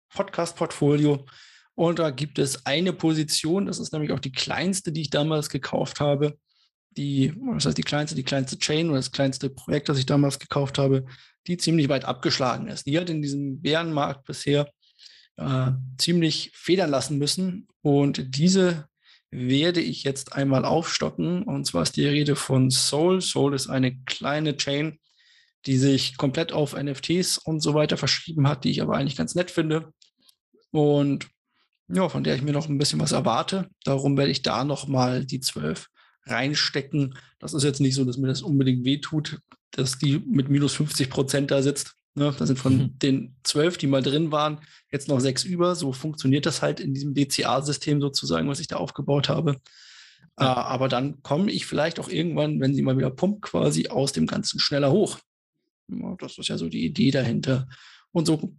Podcast-Portfolio 0.10 1.26
und 1.76 2.00
da 2.00 2.10
gibt 2.10 2.40
es 2.40 2.66
eine 2.66 2.94
Position, 2.94 3.66
das 3.66 3.80
ist 3.80 3.92
nämlich 3.92 4.12
auch 4.12 4.20
die 4.20 4.32
kleinste, 4.32 4.92
die 4.92 5.02
ich 5.02 5.10
damals 5.10 5.50
gekauft 5.50 6.00
habe. 6.00 6.38
Die, 6.92 7.34
was 7.36 7.66
heißt 7.66 7.78
die 7.78 7.84
kleinste, 7.84 8.16
die 8.16 8.24
kleinste 8.24 8.58
Chain 8.58 8.88
oder 8.88 9.00
das 9.00 9.12
kleinste 9.12 9.50
Projekt, 9.50 9.90
das 9.90 9.98
ich 9.98 10.06
damals 10.06 10.40
gekauft 10.40 10.78
habe, 10.78 11.06
die 11.48 11.58
ziemlich 11.58 11.90
weit 11.90 12.06
abgeschlagen 12.06 12.68
ist. 12.68 12.88
Die 12.88 12.98
hat 12.98 13.10
in 13.10 13.22
diesem 13.22 13.62
Bärenmarkt 13.62 14.26
bisher 14.26 14.72
äh, 15.36 15.72
ziemlich 15.98 16.52
federn 16.54 16.90
lassen 16.90 17.18
müssen. 17.18 17.68
Und 17.82 18.38
diese 18.38 18.88
werde 19.36 19.82
ich 19.82 20.04
jetzt 20.04 20.34
einmal 20.34 20.66
aufstocken. 20.66 21.44
Und 21.44 21.66
zwar 21.66 21.84
ist 21.84 21.96
die 21.96 22.06
Rede 22.06 22.36
von 22.36 22.72
Soul. 22.72 23.22
Soul 23.22 23.54
ist 23.54 23.68
eine 23.68 23.98
kleine 24.06 24.58
Chain, 24.58 25.00
die 25.66 25.78
sich 25.78 26.18
komplett 26.18 26.54
auf 26.54 26.76
NFTs 26.76 27.38
und 27.38 27.62
so 27.62 27.74
weiter 27.74 27.98
verschrieben 27.98 28.48
hat, 28.48 28.64
die 28.64 28.72
ich 28.72 28.82
aber 28.82 28.96
eigentlich 28.96 29.18
ganz 29.18 29.36
nett 29.36 29.52
finde. 29.52 29.92
Und 30.72 31.28
ja, 31.88 32.10
von 32.10 32.24
der 32.24 32.36
ich 32.36 32.42
mir 32.42 32.52
noch 32.52 32.68
ein 32.68 32.78
bisschen 32.78 33.00
was 33.00 33.12
erwarte. 33.12 33.70
Darum 33.84 34.18
werde 34.18 34.32
ich 34.32 34.42
da 34.42 34.64
nochmal 34.64 35.26
die 35.26 35.40
12 35.40 35.88
reinstecken. 36.26 37.18
Das 37.40 37.54
ist 37.54 37.64
jetzt 37.64 37.82
nicht 37.82 37.96
so, 37.96 38.06
dass 38.06 38.18
mir 38.18 38.28
das 38.28 38.42
unbedingt 38.42 38.86
wehtut, 38.86 39.40
dass 39.72 39.98
die 39.98 40.20
mit 40.20 40.50
minus 40.50 40.74
50 40.74 41.10
Prozent 41.10 41.52
da 41.52 41.62
sitzt. 41.62 41.96
Ne, 42.18 42.34
da 42.38 42.46
sind 42.46 42.58
von 42.58 42.78
mhm. 42.78 43.00
den 43.00 43.36
zwölf, 43.44 43.78
die 43.78 43.88
mal 43.88 44.02
drin 44.02 44.32
waren, 44.32 44.62
jetzt 44.90 45.10
noch 45.10 45.20
sechs 45.20 45.44
über. 45.44 45.76
So 45.76 45.92
funktioniert 45.92 46.46
das 46.46 46.62
halt 46.62 46.80
in 46.80 46.94
diesem 46.94 47.14
DCA-System 47.14 48.00
sozusagen, 48.00 48.48
was 48.48 48.62
ich 48.62 48.68
da 48.68 48.78
aufgebaut 48.78 49.28
habe. 49.28 49.58
Ja. 50.40 50.54
Äh, 50.54 50.60
aber 50.60 50.88
dann 50.88 51.22
komme 51.24 51.52
ich 51.52 51.66
vielleicht 51.66 52.00
auch 52.00 52.08
irgendwann, 52.08 52.62
wenn 52.62 52.74
sie 52.74 52.82
mal 52.84 52.98
wieder 52.98 53.10
pumpt, 53.10 53.42
quasi 53.42 53.90
aus 53.90 54.14
dem 54.14 54.28
Ganzen 54.28 54.60
schneller 54.60 54.92
hoch. 54.92 55.20
Ja, 55.90 56.16
das 56.18 56.38
ist 56.38 56.48
ja 56.48 56.58
so 56.58 56.70
die 56.70 56.86
Idee 56.86 57.12
dahinter. 57.12 57.68
Und 58.14 58.28
so 58.28 58.56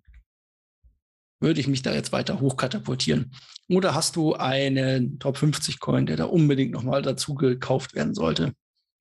würde 1.41 1.61
ich 1.61 1.67
mich 1.67 1.81
da 1.81 1.95
jetzt 1.95 2.13
weiter 2.13 2.41
hochkatapultieren. 2.41 3.33
Oder 3.69 3.95
hast 3.95 4.17
du 4.17 4.35
einen 4.35 5.19
Top 5.19 5.39
50 5.39 5.81
Coin, 5.81 6.05
der 6.05 6.17
da 6.17 6.25
unbedingt 6.25 6.73
nochmal 6.73 7.01
dazu 7.01 7.35
gekauft 7.35 7.95
werden 7.95 8.15
sollte? 8.15 8.53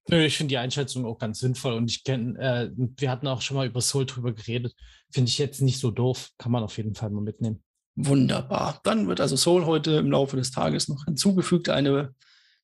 Ich 0.07 0.37
finde 0.37 0.49
die 0.49 0.57
Einschätzung 0.57 1.05
auch 1.05 1.17
ganz 1.17 1.39
sinnvoll 1.39 1.73
und 1.73 1.89
ich 1.89 2.03
kenne, 2.03 2.37
äh, 2.39 2.69
wir 2.75 3.09
hatten 3.09 3.27
auch 3.27 3.41
schon 3.41 3.57
mal 3.57 3.65
über 3.65 3.81
Soul 3.81 4.05
drüber 4.05 4.33
geredet. 4.33 4.75
Finde 5.11 5.29
ich 5.29 5.37
jetzt 5.39 5.61
nicht 5.61 5.79
so 5.79 5.89
doof, 5.89 6.29
kann 6.37 6.51
man 6.51 6.63
auf 6.63 6.77
jeden 6.77 6.93
Fall 6.93 7.09
mal 7.09 7.21
mitnehmen. 7.21 7.63
Wunderbar. 7.95 8.81
Dann 8.83 9.07
wird 9.07 9.19
also 9.19 9.35
Soul 9.35 9.65
heute 9.65 9.91
im 9.91 10.11
Laufe 10.11 10.37
des 10.37 10.51
Tages 10.51 10.89
noch 10.89 11.05
hinzugefügt, 11.05 11.69
eine 11.69 12.13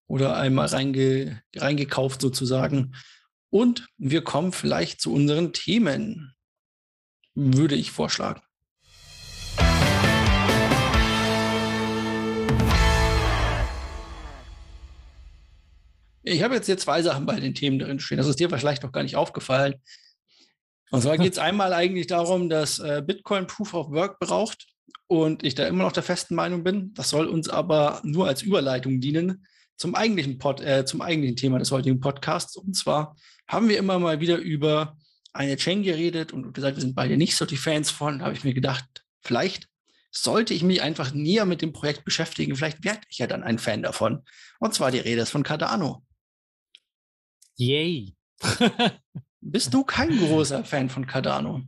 oder 0.06 0.36
einmal 0.36 0.68
reinge, 0.68 1.42
reingekauft 1.56 2.22
sozusagen. 2.22 2.94
Und 3.50 3.88
wir 3.98 4.24
kommen 4.24 4.52
vielleicht 4.52 5.02
zu 5.02 5.14
unseren 5.14 5.54
Themen, 5.54 6.34
würde 7.34 7.76
ich 7.76 7.92
vorschlagen. 7.92 8.42
Ich 16.24 16.44
habe 16.44 16.56
jetzt 16.56 16.68
hier 16.68 16.78
zwei 16.78 17.02
Sachen 17.02 17.26
bei 17.26 17.40
den 17.40 17.56
Themen 17.56 17.80
drin 17.80 18.00
stehen. 18.00 18.18
Das 18.18 18.28
ist 18.28 18.40
dir 18.40 18.50
vielleicht 18.50 18.84
noch 18.84 18.92
gar 18.92 19.04
nicht 19.04 19.16
aufgefallen. 19.16 19.76
Und 20.92 21.02
zwar 21.02 21.18
geht 21.18 21.34
es 21.34 21.40
einmal 21.40 21.74
eigentlich 21.74 22.08
darum, 22.08 22.50
dass 22.50 22.80
äh, 22.80 23.02
Bitcoin 23.06 23.48
Proof 23.48 23.74
of 23.74 23.92
Work 23.92 24.20
braucht 24.20 24.68
und 25.08 25.44
ich 25.44 25.56
da 25.56 25.68
immer 25.68 25.84
noch 25.84 25.92
der 25.92 26.04
festen 26.04 26.36
Meinung 26.36 26.64
bin. 26.64 26.94
Das 26.94 27.10
soll 27.10 27.28
uns 27.28 27.50
aber 27.50 28.02
nur 28.04 28.28
als 28.28 28.44
Überleitung 28.44 29.02
dienen 29.02 29.46
zum 29.78 29.96
eigentlichen, 29.96 30.38
Pod, 30.38 30.62
äh, 30.62 30.86
zum 30.86 31.02
eigentlichen 31.02 31.36
Thema 31.36 31.58
des 31.58 31.72
heutigen 31.72 32.00
Podcasts. 32.00 32.56
Und 32.56 32.76
zwar 32.76 33.16
haben 33.48 33.68
wir 33.68 33.80
immer 33.80 33.98
mal 33.98 34.20
wieder 34.20 34.38
über 34.38 34.98
eine 35.34 35.56
Chain 35.56 35.82
geredet 35.82 36.34
und 36.34 36.54
gesagt, 36.54 36.78
wir 36.78 36.82
sind 36.82 36.94
beide 36.94 37.18
nicht 37.18 37.36
so 37.36 37.46
die 37.46 37.58
Fans 37.58 37.90
von. 37.90 38.20
Da 38.20 38.26
habe 38.26 38.36
ich 38.36 38.44
mir 38.44 38.54
gedacht, 38.54 38.86
vielleicht 39.22 39.70
sollte 40.12 40.54
ich 40.54 40.62
mich 40.62 40.84
einfach 40.84 41.14
näher 41.14 41.46
mit 41.46 41.62
dem 41.62 41.74
Projekt 41.74 42.06
beschäftigen. 42.06 42.56
Vielleicht 42.56 42.84
werde 42.84 43.02
ich 43.10 43.18
ja 43.18 43.28
dann 43.28 43.44
ein 43.44 43.58
Fan 43.58 43.82
davon. 43.82 44.24
Und 44.60 44.74
zwar 44.76 44.92
die 44.92 45.00
Rede 45.00 45.22
ist 45.22 45.32
von 45.32 45.44
Cardano. 45.44 46.06
Yay. 47.62 48.16
Bist 49.40 49.72
du 49.72 49.84
kein 49.84 50.18
großer 50.18 50.66
Fan 50.66 50.90
von 50.90 51.06
Cardano? 51.06 51.62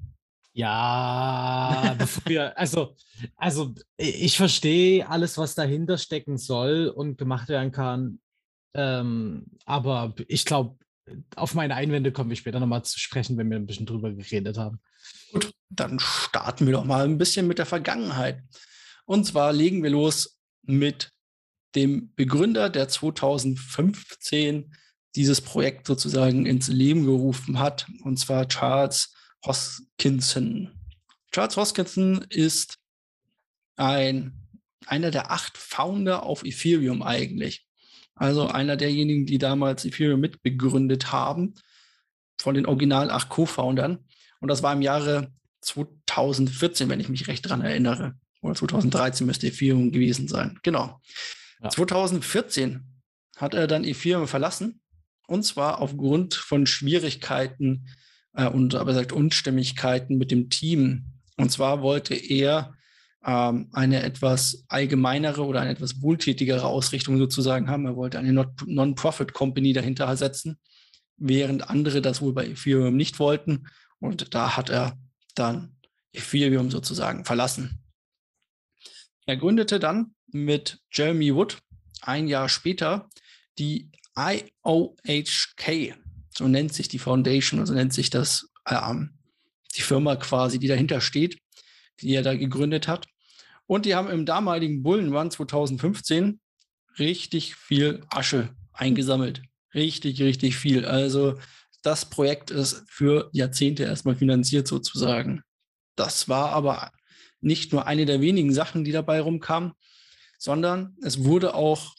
Ja, 0.53 1.95
wir, 2.25 2.58
also, 2.58 2.95
also 3.36 3.75
ich 3.97 4.36
verstehe 4.36 5.08
alles, 5.08 5.38
was 5.38 5.53
dahinter 5.53 5.99
stecken 5.99 6.39
soll 6.39 6.88
und 6.88 7.19
gemacht 7.19 7.47
werden 7.47 7.71
kann. 7.71 8.19
Ähm, 8.73 9.45
aber 9.65 10.15
ich 10.27 10.45
glaube, 10.45 10.79
auf 11.36 11.53
meine 11.53 11.75
Einwände 11.75 12.12
kommen 12.12 12.32
wir 12.32 12.38
später 12.38 12.60
nochmal 12.60 12.84
zu 12.84 12.99
sprechen, 12.99 13.38
wenn 13.38 13.51
wir 13.51 13.58
ein 13.58 13.67
bisschen 13.67 13.86
drüber 13.86 14.12
geredet 14.12 14.58
haben. 14.58 14.79
Gut, 15.32 15.53
dann 15.69 15.99
starten 15.99 16.65
wir 16.65 16.73
doch 16.73 16.86
mal 16.86 17.06
ein 17.06 17.19
bisschen 17.19 17.45
mit 17.45 17.60
der 17.60 17.67
Vergangenheit. 17.67 18.41
Und 19.06 19.25
zwar 19.25 19.53
legen 19.53 19.84
wir 19.84 19.91
los 19.91 20.39
mit 20.63 21.12
dem 21.75 22.13
Begründer, 22.15 22.71
der 22.71 22.88
2015 22.88 24.73
dieses 25.15 25.41
Projekt 25.41 25.88
sozusagen 25.88 26.45
ins 26.45 26.67
Leben 26.67 27.06
gerufen 27.06 27.60
hat, 27.60 27.88
und 28.04 28.17
zwar 28.17 28.47
Charles 28.47 29.13
Hoskinson. 29.45 30.71
Charles 31.32 31.58
Hoskinson 31.58 32.26
ist 32.30 32.78
ein, 33.76 34.34
einer 34.86 35.12
der 35.12 35.32
acht 35.32 35.58
Founder 35.58 36.23
auf 36.23 36.43
Ethereum 36.43 37.02
eigentlich. 37.02 37.65
Also 38.15 38.47
einer 38.47 38.76
derjenigen, 38.76 39.26
die 39.26 39.39
damals 39.39 39.86
Ethereum 39.86 40.19
mitbegründet 40.19 41.12
haben, 41.12 41.56
von 42.39 42.56
den 42.56 42.65
original 42.65 43.10
acht 43.10 43.30
Co-Foundern. 43.30 44.06
Und 44.39 44.47
das 44.47 44.62
war 44.62 44.73
im 44.73 44.82
Jahre 44.82 45.32
2014, 45.62 46.89
wenn 46.89 46.99
ich 46.99 47.10
mich 47.10 47.28
recht 47.28 47.45
daran 47.45 47.62
erinnere. 47.62 48.15
Oder 48.41 48.56
2013 48.56 49.26
müsste 49.26 49.47
Ethereum 49.47 49.91
gewesen 49.91 50.28
sein. 50.28 50.60
Genau. 50.63 50.99
Ja. 51.62 51.69
2014 51.69 52.84
hat 53.38 53.54
er 53.54 53.67
dann 53.67 53.84
Ethereum 53.84 54.28
verlassen 54.28 54.83
und 55.34 55.43
zwar 55.43 55.82
aufgrund 55.82 56.36
von 56.36 56.67
Schwierigkeiten 56.67 57.88
äh, 58.36 58.48
und 58.48 58.76
aber 58.76 58.93
sagt 58.93 59.12
Unstimmigkeiten 59.12 60.17
mit 60.17 60.30
dem 60.30 60.52
Team. 60.52 61.06
Und 61.38 61.52
zwar 61.52 61.82
wollte 61.82 62.13
er 62.13 62.76
ähm, 63.26 63.69
eine 63.74 64.04
etwas 64.04 64.63
allgemeinere 64.67 65.43
oder 65.43 65.62
eine 65.62 65.72
etwas 65.72 66.04
wohltätigere 66.04 66.65
Ausrichtung 66.65 67.17
sozusagen 67.17 67.67
haben. 67.67 67.88
Er 67.88 67.96
wollte 67.96 68.19
eine 68.19 68.54
Non-Profit-Company 68.65 69.74
dahinter 69.74 70.15
setzen, 70.17 70.60
während 71.17 71.67
andere 71.67 72.04
das 72.04 72.22
wohl 72.22 72.34
bei 72.34 72.46
Ethereum 72.46 72.96
nicht 72.96 73.17
wollten. 73.17 73.65
Und 74.00 74.36
da 74.36 74.56
hat 74.56 74.69
er 74.69 75.00
dann 75.34 75.78
Ethereum 76.12 76.69
sozusagen 76.69 77.26
verlassen. 77.26 77.84
Er 79.26 79.38
gründete 79.38 79.80
dann 79.80 80.13
mit 80.28 80.80
Jeremy 80.91 81.34
Wood 81.34 81.58
ein 82.02 82.28
Jahr 82.28 82.50
später 82.50 83.10
die 83.58 83.89
IOHK, 84.17 85.95
so 86.36 86.47
nennt 86.47 86.73
sich 86.73 86.88
die 86.88 86.99
Foundation, 86.99 87.60
also 87.60 87.73
nennt 87.73 87.93
sich 87.93 88.10
das 88.10 88.49
ähm, 88.67 89.17
die 89.76 89.82
Firma 89.82 90.15
quasi, 90.15 90.60
die 90.60 90.67
dahinter 90.67 91.02
steht, 91.02 91.39
die 92.02 92.13
er 92.13 92.23
da 92.23 92.36
gegründet 92.36 92.88
hat. 92.88 93.08
Und 93.65 93.86
die 93.86 93.95
haben 93.95 94.10
im 94.10 94.26
damaligen 94.26 94.84
Bullenrun 94.84 95.32
2015 95.32 96.39
richtig 96.99 97.56
viel 97.56 98.02
Asche 98.10 98.49
eingesammelt. 98.73 99.41
Richtig, 99.73 100.21
richtig 100.21 100.58
viel. 100.58 100.86
Also 100.86 101.39
das 101.82 102.10
Projekt 102.10 102.52
ist 102.52 102.84
für 102.88 103.30
Jahrzehnte 103.34 103.84
erstmal 103.84 104.15
finanziert 104.15 104.67
sozusagen. 104.67 105.41
Das 105.95 106.30
war 106.30 106.52
aber 106.52 106.91
nicht 107.41 107.73
nur 107.73 107.88
eine 107.88 108.06
der 108.06 108.21
wenigen 108.21 108.54
Sachen, 108.54 108.84
die 108.84 108.91
dabei 108.91 109.21
rumkamen, 109.21 109.73
sondern 110.38 110.95
es 111.02 111.23
wurde 111.23 111.56
auch 111.56 111.93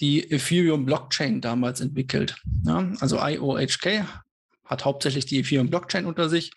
die 0.00 0.30
Ethereum 0.30 0.86
Blockchain 0.86 1.40
damals 1.40 1.80
entwickelt. 1.80 2.36
Ja, 2.64 2.90
also 3.00 3.18
IOHK 3.20 4.04
hat 4.64 4.84
hauptsächlich 4.84 5.26
die 5.26 5.38
Ethereum 5.40 5.68
Blockchain 5.68 6.06
unter 6.06 6.28
sich. 6.28 6.52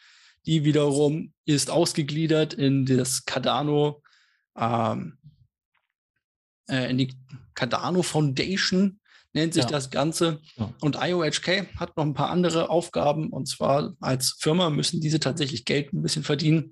Die 0.46 0.66
wiederum 0.66 1.34
ist 1.46 1.70
ausgegliedert 1.70 2.54
in 2.54 2.86
das 2.86 3.26
Cardano, 3.26 4.02
ähm, 4.58 5.18
äh, 6.70 6.90
in 6.90 6.98
die 6.98 7.14
Cardano 7.54 8.02
Foundation. 8.02 9.00
nennt 9.34 9.54
sich 9.54 9.64
ja. 9.64 9.70
das 9.70 9.90
Ganze. 9.90 10.40
Ja. 10.56 10.74
Und 10.82 10.98
IOHK 11.02 11.68
hat 11.78 11.98
noch 11.98 12.06
ein 12.06 12.14
paar 12.14 12.30
andere 12.30 12.70
Aufgaben. 12.70 13.30
Und 13.30 13.48
zwar 13.48 13.96
als 14.00 14.36
Firma 14.40 14.70
müssen 14.70 15.02
diese 15.02 15.20
tatsächlich 15.20 15.66
Geld 15.66 15.94
ein 15.94 16.02
bisschen 16.02 16.24
verdienen. 16.24 16.72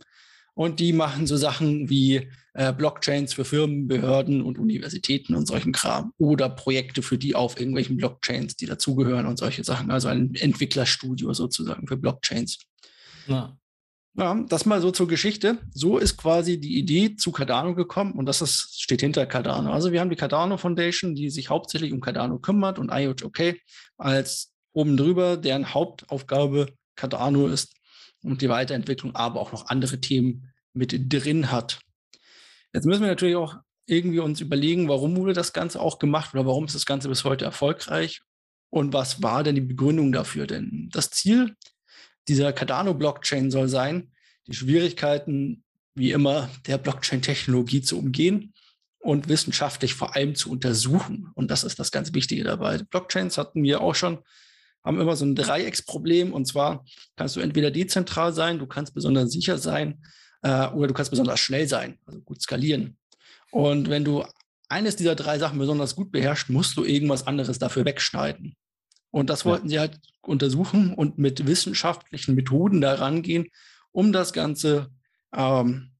Und 0.53 0.79
die 0.79 0.93
machen 0.93 1.27
so 1.27 1.38
Sachen 1.38 1.89
wie 1.89 2.29
äh, 2.54 2.74
Blockchains 2.74 3.34
für 3.34 3.46
Firmen, 3.46 3.88
Behörden 3.88 4.42
und 4.42 4.60
Universitäten 4.60 5.36
und 5.36 5.48
solchen 5.48 5.72
Kram 5.72 6.14
oder 6.18 6.50
Projekte 6.50 7.02
für 7.02 7.18
die 7.18 7.36
auf 7.36 7.60
irgendwelchen 7.60 7.98
Blockchains, 7.98 8.56
die 8.56 8.66
dazugehören 8.66 9.26
und 9.26 9.38
solche 9.38 9.64
Sachen. 9.64 9.92
Also 9.92 10.10
ein 10.10 10.36
Entwicklerstudio 10.36 11.34
sozusagen 11.34 11.88
für 11.88 11.98
Blockchains. 11.98 12.60
Ja. 13.28 13.58
Ja, 14.18 14.36
das 14.50 14.66
mal 14.66 14.82
so 14.82 14.92
zur 14.92 15.08
Geschichte. 15.08 15.60
So 15.74 15.98
ist 15.98 16.18
quasi 16.18 16.60
die 16.60 16.78
Idee 16.78 17.16
zu 17.16 17.32
Cardano 17.32 17.76
gekommen 17.76 18.12
und 18.12 18.26
das 18.26 18.42
ist, 18.42 18.82
steht 18.82 19.00
hinter 19.00 19.26
Cardano. 19.26 19.72
Also 19.72 19.94
wir 19.94 20.02
haben 20.02 20.10
die 20.10 20.18
Cardano 20.18 20.58
Foundation, 20.58 21.16
die 21.16 21.30
sich 21.30 21.50
hauptsächlich 21.50 21.94
um 21.94 22.02
Cardano 22.02 22.38
kümmert 22.38 22.78
und 22.78 22.92
IOHK 22.92 23.62
als 23.98 24.52
oben 24.74 24.98
drüber, 24.98 25.38
deren 25.38 25.74
Hauptaufgabe 25.74 26.74
Cardano 26.98 27.48
ist 27.48 27.74
und 28.22 28.42
die 28.42 28.50
Weiterentwicklung, 28.50 29.16
aber 29.16 29.40
auch 29.40 29.54
noch 29.54 29.68
andere 29.68 30.02
Themen 30.02 30.52
mit 30.74 30.94
drin 31.12 31.50
hat. 31.50 31.80
Jetzt 32.73 32.86
müssen 32.86 33.01
wir 33.01 33.10
natürlich 33.10 33.36
auch 33.36 33.57
irgendwie 33.86 34.19
uns 34.19 34.39
überlegen, 34.39 34.88
warum 34.88 35.15
wurde 35.17 35.34
das 35.34 35.53
Ganze 35.53 35.81
auch 35.81 35.99
gemacht 35.99 36.34
oder 36.34 36.45
warum 36.45 36.65
ist 36.65 36.75
das 36.75 36.86
Ganze 36.86 37.10
bis 37.10 37.23
heute 37.23 37.45
erfolgreich 37.45 38.21
und 38.69 38.93
was 38.93 39.21
war 39.21 39.43
denn 39.43 39.55
die 39.55 39.62
Begründung 39.62 40.12
dafür? 40.12 40.47
Denn 40.47 40.89
das 40.93 41.10
Ziel 41.10 41.55
dieser 42.27 42.53
Cardano-Blockchain 42.53 43.51
soll 43.51 43.67
sein, 43.67 44.12
die 44.47 44.53
Schwierigkeiten, 44.53 45.63
wie 45.93 46.12
immer, 46.12 46.49
der 46.67 46.77
Blockchain-Technologie 46.77 47.81
zu 47.81 47.99
umgehen 47.99 48.53
und 48.99 49.27
wissenschaftlich 49.27 49.93
vor 49.93 50.15
allem 50.15 50.36
zu 50.36 50.49
untersuchen. 50.51 51.29
Und 51.36 51.51
das 51.51 51.63
ist 51.63 51.79
das 51.79 51.91
ganz 51.91 52.13
Wichtige 52.13 52.43
dabei. 52.43 52.77
Blockchains 52.77 53.38
hatten 53.38 53.63
wir 53.63 53.81
auch 53.81 53.95
schon, 53.95 54.19
haben 54.86 55.01
immer 55.01 55.15
so 55.15 55.25
ein 55.25 55.36
Dreiecksproblem. 55.36 56.31
Und 56.31 56.45
zwar 56.45 56.86
kannst 57.17 57.36
du 57.36 57.41
entweder 57.41 57.71
dezentral 57.71 58.34
sein, 58.34 58.60
du 58.60 58.67
kannst 58.67 58.93
besonders 58.93 59.31
sicher 59.31 59.57
sein 59.57 60.01
äh, 60.41 60.67
oder 60.67 60.88
du 60.88 60.93
kannst 60.93 61.12
besonders 61.12 61.39
schnell 61.39 61.67
sein, 61.67 61.97
also 62.06 62.19
gut 62.21 62.41
skalieren. 62.41 62.97
Und 63.51 63.89
wenn 63.89 64.04
du 64.04 64.23
eines 64.69 64.95
dieser 64.95 65.15
drei 65.15 65.38
Sachen 65.38 65.60
besonders 65.60 65.95
gut 65.95 66.12
beherrschst, 66.12 66.49
musst 66.49 66.77
du 66.77 66.86
irgendwas 66.86 67.27
anderes 67.27 67.60
dafür 67.60 67.86
wegschneiden. 67.86 68.56
Und 69.12 69.30
das 69.30 69.45
wollten 69.45 69.67
ja. 69.67 69.71
sie 69.71 69.80
halt 69.80 69.99
untersuchen 70.21 70.93
und 70.93 71.17
mit 71.17 71.45
wissenschaftlichen 71.45 72.36
Methoden 72.36 72.80
daran 72.80 73.21
gehen, 73.21 73.47
um 73.91 74.13
das 74.13 74.32
Ganze 74.32 74.89
ähm, 75.34 75.91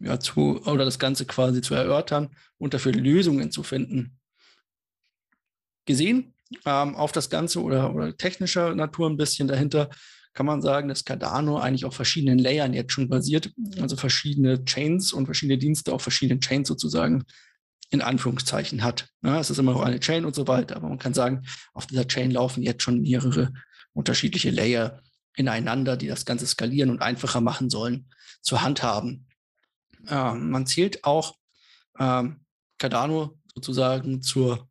ja, 0.00 0.18
zu, 0.18 0.60
oder 0.66 0.84
das 0.84 0.98
Ganze 0.98 1.24
quasi 1.26 1.60
zu 1.62 1.74
erörtern 1.74 2.34
und 2.58 2.74
dafür 2.74 2.92
Lösungen 2.92 3.52
zu 3.52 3.62
finden. 3.62 4.18
Gesehen 5.84 6.34
ähm, 6.64 6.96
auf 6.96 7.12
das 7.12 7.30
Ganze 7.30 7.62
oder, 7.62 7.94
oder 7.94 8.16
technischer 8.16 8.74
Natur 8.74 9.08
ein 9.08 9.16
bisschen 9.16 9.46
dahinter, 9.46 9.88
kann 10.36 10.46
man 10.46 10.60
sagen, 10.60 10.88
dass 10.88 11.06
Cardano 11.06 11.58
eigentlich 11.58 11.86
auf 11.86 11.94
verschiedenen 11.94 12.38
Layern 12.38 12.74
jetzt 12.74 12.92
schon 12.92 13.08
basiert, 13.08 13.52
also 13.80 13.96
verschiedene 13.96 14.64
Chains 14.66 15.14
und 15.14 15.24
verschiedene 15.24 15.56
Dienste 15.56 15.94
auf 15.94 16.02
verschiedenen 16.02 16.42
Chains 16.42 16.68
sozusagen 16.68 17.24
in 17.88 18.02
Anführungszeichen 18.02 18.84
hat. 18.84 19.08
Ja, 19.22 19.40
es 19.40 19.48
ist 19.48 19.58
immer 19.58 19.72
noch 19.72 19.80
eine 19.80 19.98
Chain 19.98 20.26
und 20.26 20.34
so 20.34 20.46
weiter, 20.46 20.76
aber 20.76 20.90
man 20.90 20.98
kann 20.98 21.14
sagen, 21.14 21.46
auf 21.72 21.86
dieser 21.86 22.06
Chain 22.06 22.30
laufen 22.30 22.62
jetzt 22.62 22.82
schon 22.82 23.00
mehrere 23.00 23.54
unterschiedliche 23.94 24.50
Layer 24.50 25.00
ineinander, 25.36 25.96
die 25.96 26.06
das 26.06 26.26
Ganze 26.26 26.46
skalieren 26.46 26.90
und 26.90 27.00
einfacher 27.00 27.40
machen 27.40 27.70
sollen, 27.70 28.10
zu 28.42 28.60
handhaben. 28.60 29.28
Ähm, 30.06 30.50
man 30.50 30.66
zählt 30.66 31.02
auch 31.04 31.36
ähm, 31.98 32.44
Cardano 32.76 33.38
sozusagen 33.54 34.20
zur, 34.20 34.68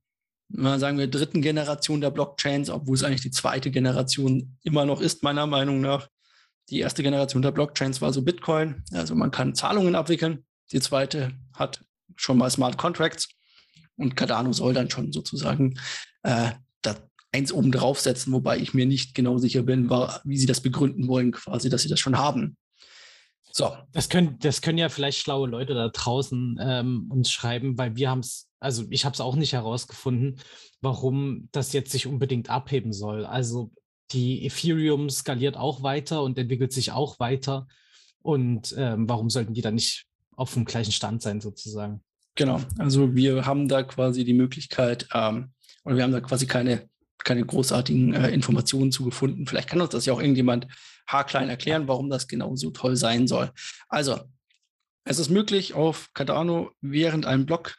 sagen 0.49 0.97
wir, 0.97 1.08
dritten 1.08 1.41
Generation 1.41 2.01
der 2.01 2.12
Blockchains, 2.12 2.69
obwohl 2.69 2.95
es 2.95 3.03
eigentlich 3.03 3.21
die 3.21 3.31
zweite 3.31 3.71
Generation 3.71 4.58
immer 4.63 4.86
noch 4.86 5.01
ist, 5.01 5.23
meiner 5.23 5.47
Meinung 5.47 5.81
nach. 5.81 6.08
Die 6.69 6.79
erste 6.79 7.03
Generation 7.03 7.41
der 7.41 7.51
Blockchains 7.51 8.01
war 8.01 8.12
so 8.12 8.23
Bitcoin, 8.23 8.84
also 8.91 9.15
man 9.15 9.31
kann 9.31 9.55
Zahlungen 9.55 9.95
abwickeln. 9.95 10.45
Die 10.71 10.79
zweite 10.79 11.31
hat 11.53 11.84
schon 12.15 12.38
mal 12.38 12.49
Smart 12.49 12.77
Contracts 12.77 13.29
und 13.97 14.15
Cardano 14.15 14.51
soll 14.53 14.73
dann 14.73 14.89
schon 14.89 15.12
sozusagen 15.12 15.79
äh, 16.23 16.51
da 16.81 16.95
eins 17.31 17.51
oben 17.51 17.71
draufsetzen, 17.71 18.34
wobei 18.34 18.58
ich 18.58 18.73
mir 18.73 18.86
nicht 18.86 19.13
genau 19.13 19.38
sicher 19.38 19.62
bin, 19.63 19.89
war, 19.89 20.21
wie 20.23 20.38
sie 20.38 20.45
das 20.47 20.62
begründen 20.62 21.08
wollen, 21.08 21.31
quasi, 21.31 21.69
dass 21.69 21.84
sie 21.84 21.89
das 21.89 21.99
schon 21.99 22.17
haben. 22.17 22.58
So. 23.57 23.73
Das 23.93 24.09
können, 24.09 24.37
das 24.39 24.61
können 24.61 24.77
ja 24.77 24.89
vielleicht 24.89 25.17
schlaue 25.19 25.47
Leute 25.47 25.73
da 25.73 25.87
draußen 25.87 26.59
ähm, 26.61 27.09
uns 27.09 27.31
schreiben, 27.31 27.77
weil 27.77 27.95
wir 27.95 28.09
haben 28.09 28.19
es, 28.19 28.49
also 28.59 28.83
ich 28.89 29.05
habe 29.05 29.13
es 29.13 29.21
auch 29.21 29.37
nicht 29.37 29.53
herausgefunden, 29.53 30.41
warum 30.81 31.47
das 31.53 31.71
jetzt 31.71 31.93
sich 31.93 32.05
unbedingt 32.05 32.49
abheben 32.49 32.91
soll. 32.91 33.25
Also 33.25 33.71
die 34.11 34.45
Ethereum 34.45 35.09
skaliert 35.09 35.55
auch 35.55 35.83
weiter 35.83 36.21
und 36.21 36.37
entwickelt 36.37 36.73
sich 36.73 36.91
auch 36.91 37.17
weiter. 37.21 37.65
Und 38.21 38.75
ähm, 38.77 39.07
warum 39.07 39.29
sollten 39.29 39.53
die 39.53 39.61
dann 39.61 39.75
nicht 39.75 40.05
auf 40.35 40.53
dem 40.53 40.65
gleichen 40.65 40.91
Stand 40.91 41.21
sein, 41.21 41.39
sozusagen? 41.39 42.03
Genau, 42.35 42.59
also 42.77 43.15
wir 43.15 43.45
haben 43.45 43.69
da 43.69 43.83
quasi 43.83 44.25
die 44.25 44.33
Möglichkeit, 44.33 45.07
ähm, 45.13 45.53
oder 45.85 45.95
wir 45.95 46.03
haben 46.03 46.11
da 46.11 46.19
quasi 46.19 46.45
keine, 46.45 46.89
keine 47.19 47.45
großartigen 47.45 48.15
äh, 48.15 48.31
Informationen 48.31 48.91
zu 48.91 49.05
gefunden. 49.05 49.47
Vielleicht 49.47 49.69
kann 49.69 49.79
uns 49.79 49.91
das 49.91 50.05
ja 50.05 50.11
auch 50.11 50.19
irgendjemand 50.19 50.67
haarklein 51.07 51.49
erklären, 51.49 51.87
warum 51.87 52.09
das 52.09 52.27
genau 52.27 52.55
so 52.55 52.71
toll 52.71 52.95
sein 52.95 53.27
soll. 53.27 53.51
Also, 53.87 54.19
es 55.03 55.19
ist 55.19 55.29
möglich, 55.29 55.73
auf 55.73 56.09
Cardano 56.13 56.71
während 56.81 57.25
ein 57.25 57.45
Block 57.45 57.75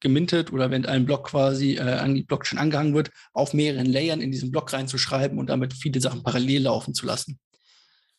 gemintet 0.00 0.52
oder 0.52 0.70
wenn 0.70 0.84
ein 0.84 1.06
Block 1.06 1.28
quasi 1.28 1.76
äh, 1.76 1.80
an 1.80 2.14
die 2.14 2.22
Blockchain 2.22 2.58
angehangen 2.58 2.94
wird, 2.94 3.10
auf 3.32 3.54
mehreren 3.54 3.86
Layern 3.86 4.20
in 4.20 4.30
diesen 4.30 4.50
Block 4.50 4.72
reinzuschreiben 4.72 5.38
und 5.38 5.48
damit 5.48 5.72
viele 5.72 6.00
Sachen 6.00 6.22
parallel 6.22 6.62
laufen 6.62 6.92
zu 6.92 7.06
lassen. 7.06 7.38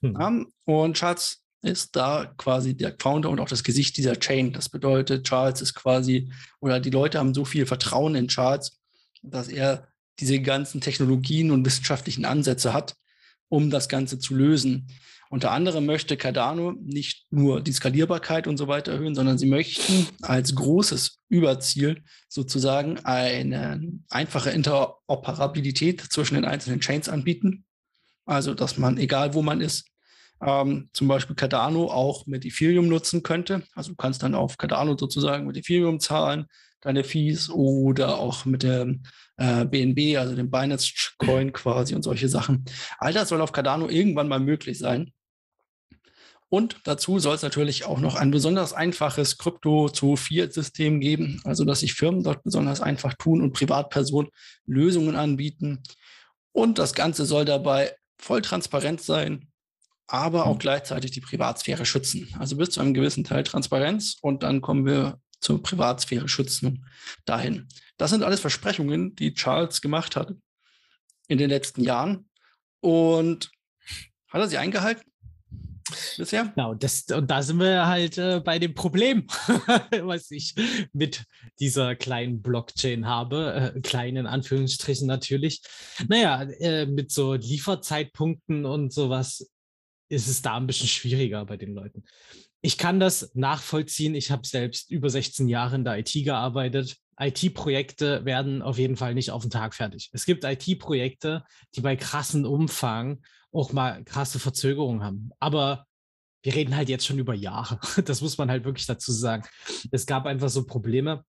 Hm. 0.01 0.17
Ja, 0.19 0.45
und 0.65 0.97
Charts 0.97 1.43
ist 1.61 1.95
da 1.95 2.33
quasi 2.37 2.75
der 2.75 2.95
Founder 2.99 3.29
und 3.29 3.39
auch 3.39 3.47
das 3.47 3.63
Gesicht 3.63 3.97
dieser 3.97 4.19
Chain. 4.19 4.53
Das 4.53 4.69
bedeutet, 4.69 5.27
Charles 5.27 5.61
ist 5.61 5.73
quasi, 5.73 6.31
oder 6.59 6.79
die 6.79 6.89
Leute 6.89 7.19
haben 7.19 7.33
so 7.33 7.45
viel 7.45 7.65
Vertrauen 7.65 8.15
in 8.15 8.27
Charles, 8.27 8.79
dass 9.21 9.47
er 9.47 9.87
diese 10.19 10.39
ganzen 10.39 10.81
Technologien 10.81 11.51
und 11.51 11.65
wissenschaftlichen 11.65 12.25
Ansätze 12.25 12.73
hat, 12.73 12.95
um 13.49 13.69
das 13.69 13.89
Ganze 13.89 14.19
zu 14.19 14.35
lösen. 14.35 14.87
Unter 15.29 15.51
anderem 15.51 15.85
möchte 15.85 16.17
Cardano 16.17 16.73
nicht 16.73 17.25
nur 17.31 17.61
die 17.61 17.73
Skalierbarkeit 17.73 18.47
und 18.47 18.57
so 18.57 18.67
weiter 18.67 18.93
erhöhen, 18.93 19.15
sondern 19.15 19.37
sie 19.37 19.47
möchten 19.47 20.07
als 20.21 20.53
großes 20.55 21.19
Überziel 21.29 22.03
sozusagen 22.29 22.99
eine 22.99 23.81
einfache 24.09 24.51
Interoperabilität 24.51 26.01
zwischen 26.01 26.35
den 26.35 26.45
einzelnen 26.45 26.79
Chains 26.79 27.09
anbieten. 27.09 27.65
Also, 28.25 28.53
dass 28.53 28.77
man, 28.77 28.97
egal 28.97 29.33
wo 29.33 29.41
man 29.41 29.61
ist, 29.61 29.87
ähm, 30.41 30.89
zum 30.93 31.07
Beispiel 31.07 31.35
Cardano 31.35 31.91
auch 31.91 32.25
mit 32.27 32.45
Ethereum 32.45 32.87
nutzen 32.87 33.23
könnte. 33.23 33.63
Also 33.73 33.91
du 33.91 33.95
kannst 33.95 34.23
dann 34.23 34.35
auf 34.35 34.57
Cardano 34.57 34.97
sozusagen 34.97 35.47
mit 35.47 35.57
Ethereum 35.57 35.99
zahlen, 35.99 36.45
deine 36.85 37.03
Fees 37.03 37.49
oder 37.49 38.19
auch 38.19 38.45
mit 38.45 38.63
dem 38.63 39.03
äh, 39.37 39.65
BNB, 39.65 40.17
also 40.17 40.35
dem 40.35 40.51
Binance 40.51 40.93
Coin 41.17 41.51
quasi 41.51 41.95
und 41.95 42.03
solche 42.03 42.29
Sachen. 42.29 42.63
All 42.99 43.11
das 43.11 43.29
soll 43.29 43.41
auf 43.41 43.51
Cardano 43.51 43.89
irgendwann 43.89 44.27
mal 44.27 44.39
möglich 44.39 44.77
sein. 44.77 45.11
Und 46.47 46.77
dazu 46.83 47.17
soll 47.17 47.35
es 47.35 47.41
natürlich 47.41 47.85
auch 47.85 47.99
noch 47.99 48.15
ein 48.15 48.29
besonders 48.29 48.71
einfaches 48.71 49.39
Krypto 49.39 49.89
zu 49.89 50.15
Fiat-System 50.15 50.99
geben, 50.99 51.41
also 51.43 51.65
dass 51.65 51.79
sich 51.79 51.93
Firmen 51.93 52.23
dort 52.23 52.43
besonders 52.43 52.81
einfach 52.81 53.15
tun 53.15 53.41
und 53.41 53.53
Privatpersonen 53.53 54.29
Lösungen 54.65 55.15
anbieten. 55.15 55.81
Und 56.51 56.77
das 56.77 56.93
Ganze 56.93 57.25
soll 57.25 57.45
dabei 57.45 57.93
voll 58.19 58.43
transparent 58.43 59.01
sein, 59.01 59.47
aber 60.07 60.45
auch 60.45 60.53
hm. 60.53 60.59
gleichzeitig 60.59 61.11
die 61.11 61.21
Privatsphäre 61.21 61.85
schützen. 61.85 62.33
Also 62.37 62.55
bis 62.55 62.69
zu 62.69 62.79
einem 62.79 62.93
gewissen 62.93 63.23
Teil 63.23 63.43
Transparenz 63.43 64.17
und 64.21 64.43
dann 64.43 64.61
kommen 64.61 64.85
wir 64.85 65.19
zur 65.45 65.61
Privatsphäre 65.61 66.27
schützen 66.27 66.87
dahin. 67.23 67.67
Das 67.97 68.09
sind 68.09 68.23
alles 68.23 68.39
Versprechungen, 68.39 69.15
die 69.15 69.35
Charles 69.35 69.79
gemacht 69.79 70.15
hat 70.15 70.33
in 71.27 71.37
den 71.37 71.51
letzten 71.51 71.83
Jahren. 71.83 72.27
Und 72.81 73.51
hat 74.29 74.41
er 74.41 74.47
sie 74.47 74.57
eingehalten? 74.57 75.03
Bisher? 76.17 76.51
Genau, 76.55 76.73
das, 76.73 77.05
und 77.13 77.29
da 77.29 77.43
sind 77.43 77.59
wir 77.59 77.85
halt 77.85 78.17
äh, 78.17 78.41
bei 78.43 78.57
dem 78.57 78.73
Problem, 78.73 79.27
was 80.01 80.31
ich 80.31 80.55
mit 80.93 81.23
dieser 81.59 81.95
kleinen 81.95 82.41
Blockchain 82.41 83.05
habe. 83.05 83.73
Äh, 83.75 83.81
kleinen 83.81 84.17
in 84.17 84.27
Anführungsstrichen 84.27 85.05
natürlich. 85.05 85.61
Naja, 86.07 86.41
äh, 86.41 86.87
mit 86.87 87.11
so 87.11 87.35
Lieferzeitpunkten 87.35 88.65
und 88.65 88.91
sowas 88.91 89.47
ist 90.09 90.27
es 90.27 90.41
da 90.41 90.57
ein 90.57 90.67
bisschen 90.67 90.87
schwieriger 90.87 91.45
bei 91.45 91.57
den 91.57 91.73
Leuten. 91.73 92.03
Ich 92.61 92.77
kann 92.77 92.99
das 92.99 93.31
nachvollziehen. 93.35 94.15
Ich 94.15 94.31
habe 94.31 94.45
selbst 94.45 94.89
über 94.89 95.09
16 95.09 95.47
Jahre 95.47 95.75
in 95.75 95.83
der 95.83 95.99
IT 95.99 96.11
gearbeitet. 96.13 96.97
IT-Projekte 97.19 98.25
werden 98.25 98.61
auf 98.61 98.77
jeden 98.77 98.97
Fall 98.97 99.13
nicht 99.13 99.31
auf 99.31 99.43
den 99.43 99.51
Tag 99.51 99.73
fertig. 99.73 100.09
Es 100.13 100.25
gibt 100.25 100.43
IT-Projekte, 100.43 101.43
die 101.75 101.81
bei 101.81 101.95
krassen 101.95 102.45
Umfang 102.45 103.21
auch 103.51 103.71
mal 103.71 104.03
krasse 104.03 104.39
Verzögerungen 104.39 105.03
haben. 105.03 105.29
Aber 105.39 105.85
wir 106.43 106.55
reden 106.55 106.75
halt 106.75 106.89
jetzt 106.89 107.05
schon 107.05 107.19
über 107.19 107.33
Jahre. 107.33 107.79
Das 108.05 108.21
muss 108.21 108.37
man 108.37 108.49
halt 108.49 108.65
wirklich 108.65 108.85
dazu 108.85 109.11
sagen. 109.11 109.43
Es 109.91 110.05
gab 110.05 110.25
einfach 110.25 110.49
so 110.49 110.65
Probleme. 110.65 111.23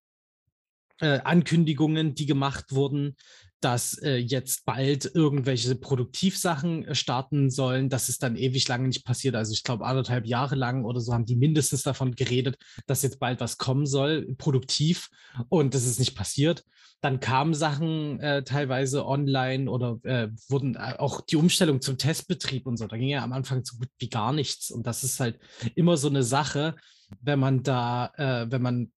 äh, 1.00 1.20
Ankündigungen, 1.20 2.14
die 2.14 2.26
gemacht 2.26 2.72
wurden, 2.72 3.16
dass 3.60 3.98
äh, 3.98 4.16
jetzt 4.16 4.64
bald 4.66 5.10
irgendwelche 5.14 5.74
Produktivsachen 5.74 6.84
äh, 6.84 6.94
starten 6.94 7.50
sollen. 7.50 7.88
Das 7.88 8.08
ist 8.08 8.22
dann 8.22 8.36
ewig 8.36 8.68
lange 8.68 8.88
nicht 8.88 9.04
passiert. 9.04 9.34
Also 9.34 9.52
ich 9.52 9.62
glaube, 9.62 9.86
anderthalb 9.86 10.26
Jahre 10.26 10.56
lang 10.56 10.84
oder 10.84 11.00
so 11.00 11.12
haben 11.12 11.24
die 11.24 11.36
mindestens 11.36 11.82
davon 11.82 12.14
geredet, 12.14 12.56
dass 12.86 13.02
jetzt 13.02 13.18
bald 13.18 13.40
was 13.40 13.58
kommen 13.58 13.86
soll, 13.86 14.34
produktiv. 14.36 15.08
Und 15.48 15.74
das 15.74 15.86
ist 15.86 15.98
nicht 15.98 16.14
passiert. 16.14 16.64
Dann 17.00 17.20
kamen 17.20 17.54
Sachen 17.54 18.20
äh, 18.20 18.42
teilweise 18.42 19.06
online 19.06 19.70
oder 19.70 19.98
äh, 20.02 20.28
wurden 20.48 20.76
äh, 20.76 20.94
auch 20.98 21.20
die 21.20 21.36
Umstellung 21.36 21.80
zum 21.80 21.98
Testbetrieb 21.98 22.66
und 22.66 22.76
so. 22.76 22.86
Da 22.86 22.96
ging 22.96 23.08
ja 23.08 23.22
am 23.22 23.32
Anfang 23.32 23.64
so 23.64 23.78
gut 23.78 23.88
wie 23.98 24.08
gar 24.08 24.32
nichts. 24.32 24.70
Und 24.70 24.86
das 24.86 25.02
ist 25.04 25.20
halt 25.20 25.38
immer 25.74 25.96
so 25.96 26.08
eine 26.08 26.22
Sache, 26.22 26.74
wenn 27.20 27.38
man 27.38 27.62
da, 27.62 28.12
äh, 28.16 28.50
wenn 28.50 28.62
man 28.62 28.92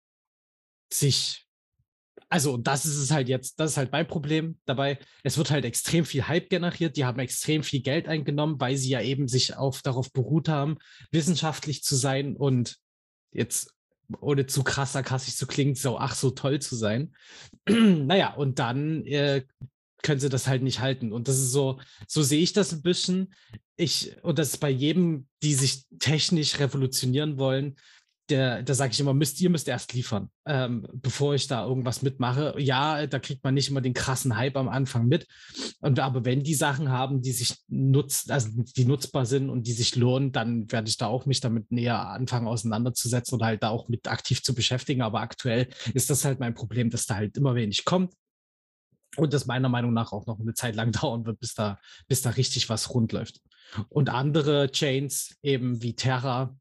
sich 0.91 1.48
also 2.30 2.58
das 2.58 2.86
ist 2.86 2.98
es 2.98 3.12
halt 3.12 3.28
jetzt, 3.28 3.60
das 3.60 3.72
ist 3.72 3.78
halt 3.78 3.92
mein 3.92 4.08
Problem 4.08 4.60
dabei. 4.65 5.00
Es 5.24 5.38
wird 5.38 5.50
halt 5.50 5.65
extrem 5.65 6.06
viel 6.06 6.28
Hype 6.28 6.50
generiert, 6.50 6.96
die 6.96 7.06
haben 7.06 7.20
extrem 7.20 7.63
viel 7.63 7.82
Geld 7.82 8.08
eingenommen, 8.08 8.60
weil 8.60 8.78
sie 8.78 8.89
ja 8.89 9.02
eben 9.02 9.28
sich 9.28 9.58
auf 9.58 9.82
darauf 9.82 10.13
beruht 10.13 10.48
haben, 10.48 10.78
wissenschaftlich 11.12 11.84
zu 11.84 11.96
sein 11.96 12.36
und 12.36 12.78
jetzt 13.32 13.74
ohne 14.22 14.46
zu 14.46 14.63
krass 14.63 14.94
sarkastisch 14.94 15.36
zu 15.36 15.48
klingen, 15.48 15.76
so 15.76 15.98
ach 15.98 16.15
so 16.15 16.30
toll 16.30 16.60
zu 16.60 16.76
sein. 16.76 17.15
naja, 17.68 18.34
und 18.36 18.60
dann 18.60 19.06
äh, 19.06 19.44
können 20.02 20.20
sie 20.20 20.30
das 20.30 20.48
halt 20.48 20.63
nicht 20.63 20.80
halten. 20.80 21.12
Und 21.12 21.28
das 21.28 21.38
ist 21.38 21.52
so, 21.52 21.80
so 22.08 22.24
sehe 22.24 22.42
ich 22.42 22.54
das 22.54 22.72
ein 22.74 22.82
bisschen. 22.82 23.34
Ich, 23.76 24.15
und 24.24 24.39
das 24.39 24.50
ist 24.50 24.58
bei 24.58 24.70
jedem, 24.70 25.28
die 25.44 25.54
sich 25.54 25.86
technisch 26.00 26.60
revolutionieren 26.60 27.38
wollen, 27.38 27.76
der, 28.30 28.63
da 28.63 28.74
sage 28.74 28.92
ich 28.92 29.00
immer, 29.00 29.13
müsst, 29.13 29.39
ihr 29.42 29.50
müsst 29.50 29.68
erst 29.68 29.94
liefern, 29.94 30.30
ähm, 30.46 30.88
bevor 30.94 31.36
ich 31.36 31.48
da 31.48 31.65
irgendwas 31.65 32.02
mitmache. 32.02 32.56
Ja, 32.58 33.08
da 33.08 33.20
kriegt 33.20 33.44
man 33.44 33.54
nicht 33.54 33.70
immer 33.70 33.82
den 33.82 33.94
krassen 33.94 34.36
Hype 34.38 34.58
am 34.58 34.70
Anfang 34.70 35.08
mit. 35.08 35.28
Und 35.80 36.00
aber 36.00 36.26
wenn 36.26 36.44
die 36.44 36.56
Sachen 36.56 36.89
haben, 36.89 37.22
die 37.22 37.32
sich 37.32 37.56
nutzt, 37.68 38.32
also 38.32 38.50
die 38.76 38.86
nutzbar 38.86 39.26
sind 39.26 39.50
und 39.50 39.68
die 39.68 39.74
sich 39.74 39.96
lohnen, 39.96 40.32
dann 40.32 40.72
werde 40.72 40.89
ich 40.89 40.98
da 40.98 41.08
auch 41.08 41.26
mich 41.26 41.39
damit 41.39 41.72
näher 41.72 42.08
anfangen 42.10 42.48
auseinanderzusetzen 42.48 43.36
oder 43.36 43.48
halt 43.48 43.63
da 43.63 43.70
auch 43.70 43.89
mit 43.89 44.08
aktiv 44.08 44.44
zu 44.44 44.54
beschäftigen. 44.54 45.02
Aber 45.02 45.22
aktuell 45.22 45.68
ist 45.94 46.10
das 46.10 46.26
halt 46.26 46.39
mein 46.39 46.54
Problem, 46.54 46.89
dass 46.89 47.06
da 47.06 47.15
halt 47.15 47.38
immer 47.38 47.56
wenig 47.56 47.86
kommt. 47.86 48.13
Und 49.18 49.34
das 49.34 49.48
meiner 49.48 49.70
Meinung 49.70 49.94
nach 49.94 50.12
auch 50.12 50.28
noch 50.28 50.39
eine 50.39 50.54
Zeit 50.54 50.76
lang 50.76 50.92
dauern 51.02 51.26
wird, 51.26 51.39
bis 51.39 51.54
da, 51.54 51.80
bis 52.08 52.22
da 52.22 52.32
richtig 52.32 52.70
was 52.70 52.94
rund 52.94 53.12
läuft. 53.12 53.42
Und 53.89 54.10
andere 54.10 54.72
Chains, 54.72 55.36
eben 55.42 55.82
wie 55.82 55.96
Terra, 55.96 56.58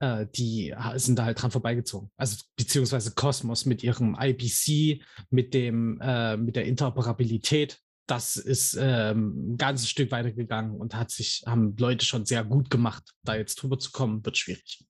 äh, 0.00 0.26
die 0.34 0.74
sind 0.96 1.18
da 1.18 1.24
halt 1.24 1.40
dran 1.40 1.50
vorbeigezogen. 1.50 2.10
Also 2.16 2.36
beziehungsweise 2.56 3.12
Cosmos 3.12 3.64
mit 3.66 3.82
ihrem 3.82 4.16
IBC, 4.20 5.02
mit 5.30 5.54
dem, 5.54 6.00
äh, 6.00 6.36
mit 6.36 6.56
der 6.56 6.64
Interoperabilität, 6.64 7.78
das 8.06 8.36
ist 8.36 8.76
ähm, 8.78 9.52
ein 9.52 9.56
ganzes 9.56 9.88
Stück 9.88 10.10
weitergegangen 10.10 10.76
und 10.76 10.94
hat 10.94 11.10
sich, 11.10 11.42
haben 11.46 11.74
Leute 11.78 12.04
schon 12.04 12.26
sehr 12.26 12.44
gut 12.44 12.70
gemacht. 12.70 13.02
Da 13.22 13.36
jetzt 13.36 13.56
drüber 13.56 13.78
zu 13.78 13.92
kommen, 13.92 14.24
wird 14.24 14.36
schwierig. 14.36 14.84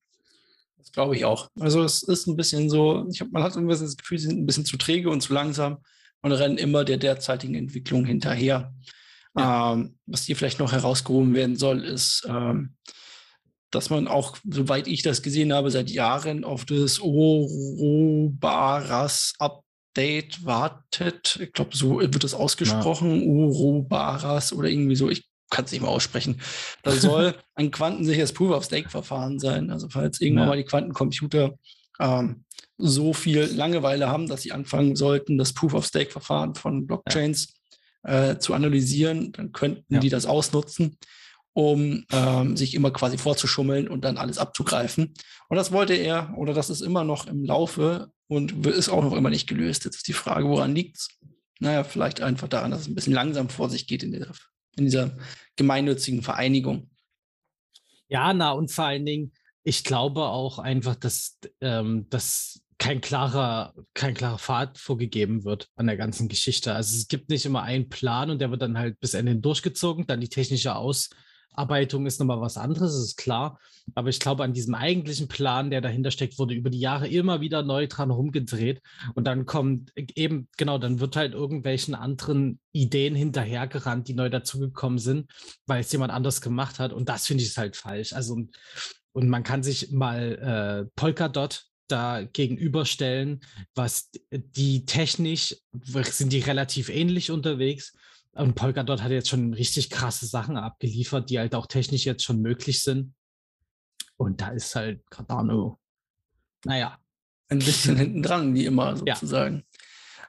Das 0.78 0.90
glaube 0.90 1.16
ich 1.16 1.24
auch. 1.24 1.48
Also 1.58 1.82
es 1.82 2.02
ist 2.02 2.26
ein 2.26 2.36
bisschen 2.36 2.68
so, 2.68 3.06
ich 3.10 3.20
hab, 3.20 3.30
man 3.30 3.42
hat 3.42 3.54
irgendwie 3.54 3.78
das 3.78 3.96
Gefühl, 3.96 4.18
sie 4.18 4.26
sind 4.26 4.40
ein 4.40 4.46
bisschen 4.46 4.64
zu 4.64 4.76
träge 4.76 5.10
und 5.10 5.20
zu 5.20 5.32
langsam 5.32 5.78
und 6.22 6.32
rennen 6.32 6.58
immer 6.58 6.84
der 6.84 6.96
derzeitigen 6.96 7.54
Entwicklung 7.54 8.04
hinterher. 8.04 8.74
Ja. 9.36 9.72
Ähm, 9.72 9.96
was 10.06 10.24
hier 10.24 10.36
vielleicht 10.36 10.58
noch 10.58 10.72
herausgehoben 10.72 11.34
werden 11.34 11.56
soll, 11.56 11.84
ist, 11.84 12.26
ähm, 12.28 12.74
dass 13.74 13.90
man 13.90 14.06
auch, 14.08 14.38
soweit 14.48 14.86
ich 14.86 15.02
das 15.02 15.22
gesehen 15.22 15.52
habe, 15.52 15.70
seit 15.70 15.90
Jahren 15.90 16.44
auf 16.44 16.64
das 16.64 17.00
Orobaras 17.00 18.54
Update 19.38 20.44
wartet. 20.44 21.38
Ich 21.40 21.52
glaube, 21.52 21.76
so 21.76 22.00
wird 22.00 22.22
das 22.24 22.34
ausgesprochen. 22.34 23.20
Ja. 23.20 23.26
Orobaras 23.28 24.52
oder 24.52 24.68
irgendwie 24.68 24.96
so. 24.96 25.10
Ich 25.10 25.28
kann 25.50 25.64
es 25.64 25.72
nicht 25.72 25.80
mehr 25.80 25.90
aussprechen. 25.90 26.40
Das 26.82 27.02
soll 27.02 27.34
ein 27.54 27.70
quantensicheres 27.70 28.32
Proof-of-Stake-Verfahren 28.32 29.38
sein. 29.38 29.70
Also 29.70 29.88
falls 29.88 30.20
irgendwann 30.20 30.44
ja. 30.44 30.50
mal 30.50 30.56
die 30.56 30.64
Quantencomputer 30.64 31.54
ähm, 32.00 32.44
so 32.76 33.12
viel 33.12 33.42
Langeweile 33.42 34.08
haben, 34.08 34.28
dass 34.28 34.42
sie 34.42 34.52
anfangen 34.52 34.96
sollten, 34.96 35.38
das 35.38 35.52
Proof-of-Stake-Verfahren 35.52 36.54
von 36.54 36.86
Blockchains 36.86 37.54
ja. 38.04 38.30
äh, 38.30 38.38
zu 38.38 38.54
analysieren, 38.54 39.32
dann 39.32 39.52
könnten 39.52 40.00
die 40.00 40.08
das 40.08 40.26
ausnutzen 40.26 40.98
um 41.54 42.04
ähm, 42.12 42.56
sich 42.56 42.74
immer 42.74 42.90
quasi 42.90 43.16
vorzuschummeln 43.16 43.88
und 43.88 44.04
dann 44.04 44.18
alles 44.18 44.38
abzugreifen. 44.38 45.14
Und 45.48 45.56
das 45.56 45.72
wollte 45.72 45.94
er, 45.94 46.34
oder 46.36 46.52
das 46.52 46.68
ist 46.68 46.80
immer 46.80 47.04
noch 47.04 47.26
im 47.26 47.44
Laufe 47.44 48.10
und 48.26 48.66
ist 48.66 48.88
auch 48.88 49.02
noch 49.02 49.14
immer 49.14 49.30
nicht 49.30 49.48
gelöst. 49.48 49.84
Jetzt 49.84 49.96
ist 49.96 50.08
die 50.08 50.12
Frage, 50.12 50.48
woran 50.48 50.74
liegt 50.74 50.96
es? 50.98 51.08
Naja, 51.60 51.84
vielleicht 51.84 52.20
einfach 52.20 52.48
daran, 52.48 52.72
dass 52.72 52.82
es 52.82 52.88
ein 52.88 52.96
bisschen 52.96 53.12
langsam 53.12 53.48
vor 53.48 53.70
sich 53.70 53.86
geht 53.86 54.02
in 54.02 54.12
dieser, 54.12 54.32
in 54.76 54.84
dieser 54.84 55.16
gemeinnützigen 55.56 56.22
Vereinigung. 56.22 56.90
Ja, 58.08 58.34
na, 58.34 58.50
und 58.50 58.72
vor 58.72 58.86
allen 58.86 59.06
Dingen, 59.06 59.32
ich 59.62 59.84
glaube 59.84 60.24
auch 60.24 60.58
einfach, 60.58 60.96
dass, 60.96 61.38
ähm, 61.60 62.06
dass 62.10 62.60
kein 62.78 63.00
klarer, 63.00 63.72
kein 63.94 64.14
klarer 64.14 64.38
Pfad 64.38 64.78
vorgegeben 64.78 65.44
wird 65.44 65.68
an 65.76 65.86
der 65.86 65.96
ganzen 65.96 66.28
Geschichte. 66.28 66.74
Also 66.74 66.96
es 66.96 67.06
gibt 67.06 67.30
nicht 67.30 67.46
immer 67.46 67.62
einen 67.62 67.88
Plan 67.88 68.30
und 68.30 68.40
der 68.40 68.50
wird 68.50 68.62
dann 68.62 68.76
halt 68.76 68.98
bis 68.98 69.14
Ende 69.14 69.36
durchgezogen, 69.36 70.06
dann 70.06 70.20
die 70.20 70.28
technische 70.28 70.74
Aus, 70.74 71.10
Arbeitung 71.54 72.06
ist 72.06 72.18
nochmal 72.18 72.40
was 72.40 72.56
anderes, 72.56 72.94
ist 72.94 73.16
klar. 73.16 73.58
Aber 73.94 74.08
ich 74.08 74.20
glaube, 74.20 74.44
an 74.44 74.52
diesem 74.52 74.74
eigentlichen 74.74 75.28
Plan, 75.28 75.70
der 75.70 75.80
dahinter 75.80 76.10
steckt, 76.10 76.38
wurde 76.38 76.54
über 76.54 76.70
die 76.70 76.80
Jahre 76.80 77.08
immer 77.08 77.40
wieder 77.40 77.62
neu 77.62 77.86
dran 77.86 78.10
rumgedreht. 78.10 78.80
Und 79.14 79.26
dann 79.26 79.46
kommt 79.46 79.92
eben, 79.96 80.48
genau, 80.56 80.78
dann 80.78 81.00
wird 81.00 81.16
halt 81.16 81.34
irgendwelchen 81.34 81.94
anderen 81.94 82.60
Ideen 82.72 83.14
hinterhergerannt, 83.14 84.08
die 84.08 84.14
neu 84.14 84.30
dazugekommen 84.30 84.98
sind, 84.98 85.30
weil 85.66 85.80
es 85.80 85.92
jemand 85.92 86.12
anders 86.12 86.40
gemacht 86.40 86.78
hat. 86.78 86.92
Und 86.92 87.08
das 87.08 87.26
finde 87.26 87.44
ich 87.44 87.56
halt 87.56 87.76
falsch. 87.76 88.12
Also, 88.12 88.36
und 89.12 89.28
man 89.28 89.42
kann 89.42 89.62
sich 89.62 89.90
mal 89.92 90.86
äh, 90.88 90.90
Polkadot 90.96 91.64
da 91.86 92.22
gegenüberstellen, 92.22 93.40
was 93.74 94.10
die 94.30 94.86
technisch 94.86 95.54
sind 95.82 96.32
die 96.32 96.40
relativ 96.40 96.88
ähnlich 96.88 97.30
unterwegs 97.30 97.92
und 98.34 98.54
Polkadot 98.54 99.02
hat 99.02 99.10
jetzt 99.10 99.28
schon 99.28 99.54
richtig 99.54 99.90
krasse 99.90 100.26
Sachen 100.26 100.56
abgeliefert, 100.56 101.30
die 101.30 101.38
halt 101.38 101.54
auch 101.54 101.66
technisch 101.66 102.04
jetzt 102.04 102.24
schon 102.24 102.40
möglich 102.40 102.82
sind. 102.82 103.14
Und 104.16 104.40
da 104.40 104.48
ist 104.48 104.74
halt 104.74 105.08
Cardano, 105.10 105.78
naja. 106.64 106.98
Ein 107.48 107.58
bisschen 107.58 107.96
hinten 107.96 108.22
dran, 108.22 108.54
wie 108.54 108.64
immer 108.64 108.96
sozusagen. 108.96 109.56
Ja. 109.56 109.82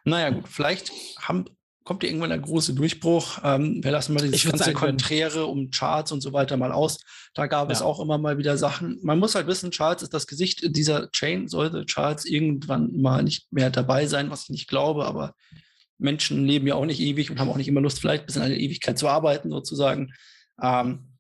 Naja, 0.04 0.30
gut, 0.30 0.48
vielleicht 0.48 0.92
haben, 1.20 1.46
kommt 1.84 2.04
hier 2.04 2.10
irgendwann 2.10 2.30
der 2.30 2.40
große 2.40 2.74
Durchbruch. 2.74 3.40
Ähm, 3.44 3.84
wir 3.84 3.92
lassen 3.92 4.14
mal 4.14 4.22
dieses 4.22 4.52
ganze 4.52 4.74
Konträre 4.74 5.46
um 5.46 5.72
Charts 5.72 6.12
und 6.12 6.22
so 6.22 6.34
weiter 6.34 6.58
mal 6.58 6.72
aus. 6.72 7.00
Da 7.34 7.48
gab 7.48 7.70
ja. 7.70 7.74
es 7.74 7.82
auch 7.82 8.00
immer 8.00 8.18
mal 8.18 8.38
wieder 8.38 8.58
Sachen. 8.58 9.00
Man 9.02 9.18
muss 9.18 9.34
halt 9.34 9.48
wissen, 9.48 9.72
Charts 9.72 10.04
ist 10.04 10.14
das 10.14 10.28
Gesicht 10.28 10.76
dieser 10.76 11.10
Chain. 11.12 11.48
Sollte 11.48 11.86
Charts 11.86 12.26
irgendwann 12.26 13.02
mal 13.02 13.24
nicht 13.24 13.52
mehr 13.52 13.70
dabei 13.70 14.06
sein, 14.06 14.30
was 14.30 14.44
ich 14.44 14.50
nicht 14.50 14.68
glaube, 14.68 15.06
aber 15.06 15.36
Menschen 15.98 16.46
leben 16.46 16.68
ja 16.68 16.76
auch 16.76 16.86
nicht 16.86 17.00
ewig 17.00 17.32
und 17.32 17.40
haben 17.40 17.50
auch 17.50 17.58
nicht 17.58 17.68
immer 17.68 17.82
Lust, 17.82 18.00
vielleicht 18.00 18.26
bis 18.26 18.36
in 18.36 18.42
eine 18.42 18.58
Ewigkeit 18.58 18.98
zu 18.98 19.08
arbeiten, 19.08 19.50
sozusagen. 19.50 20.14
Ähm, 20.62 21.16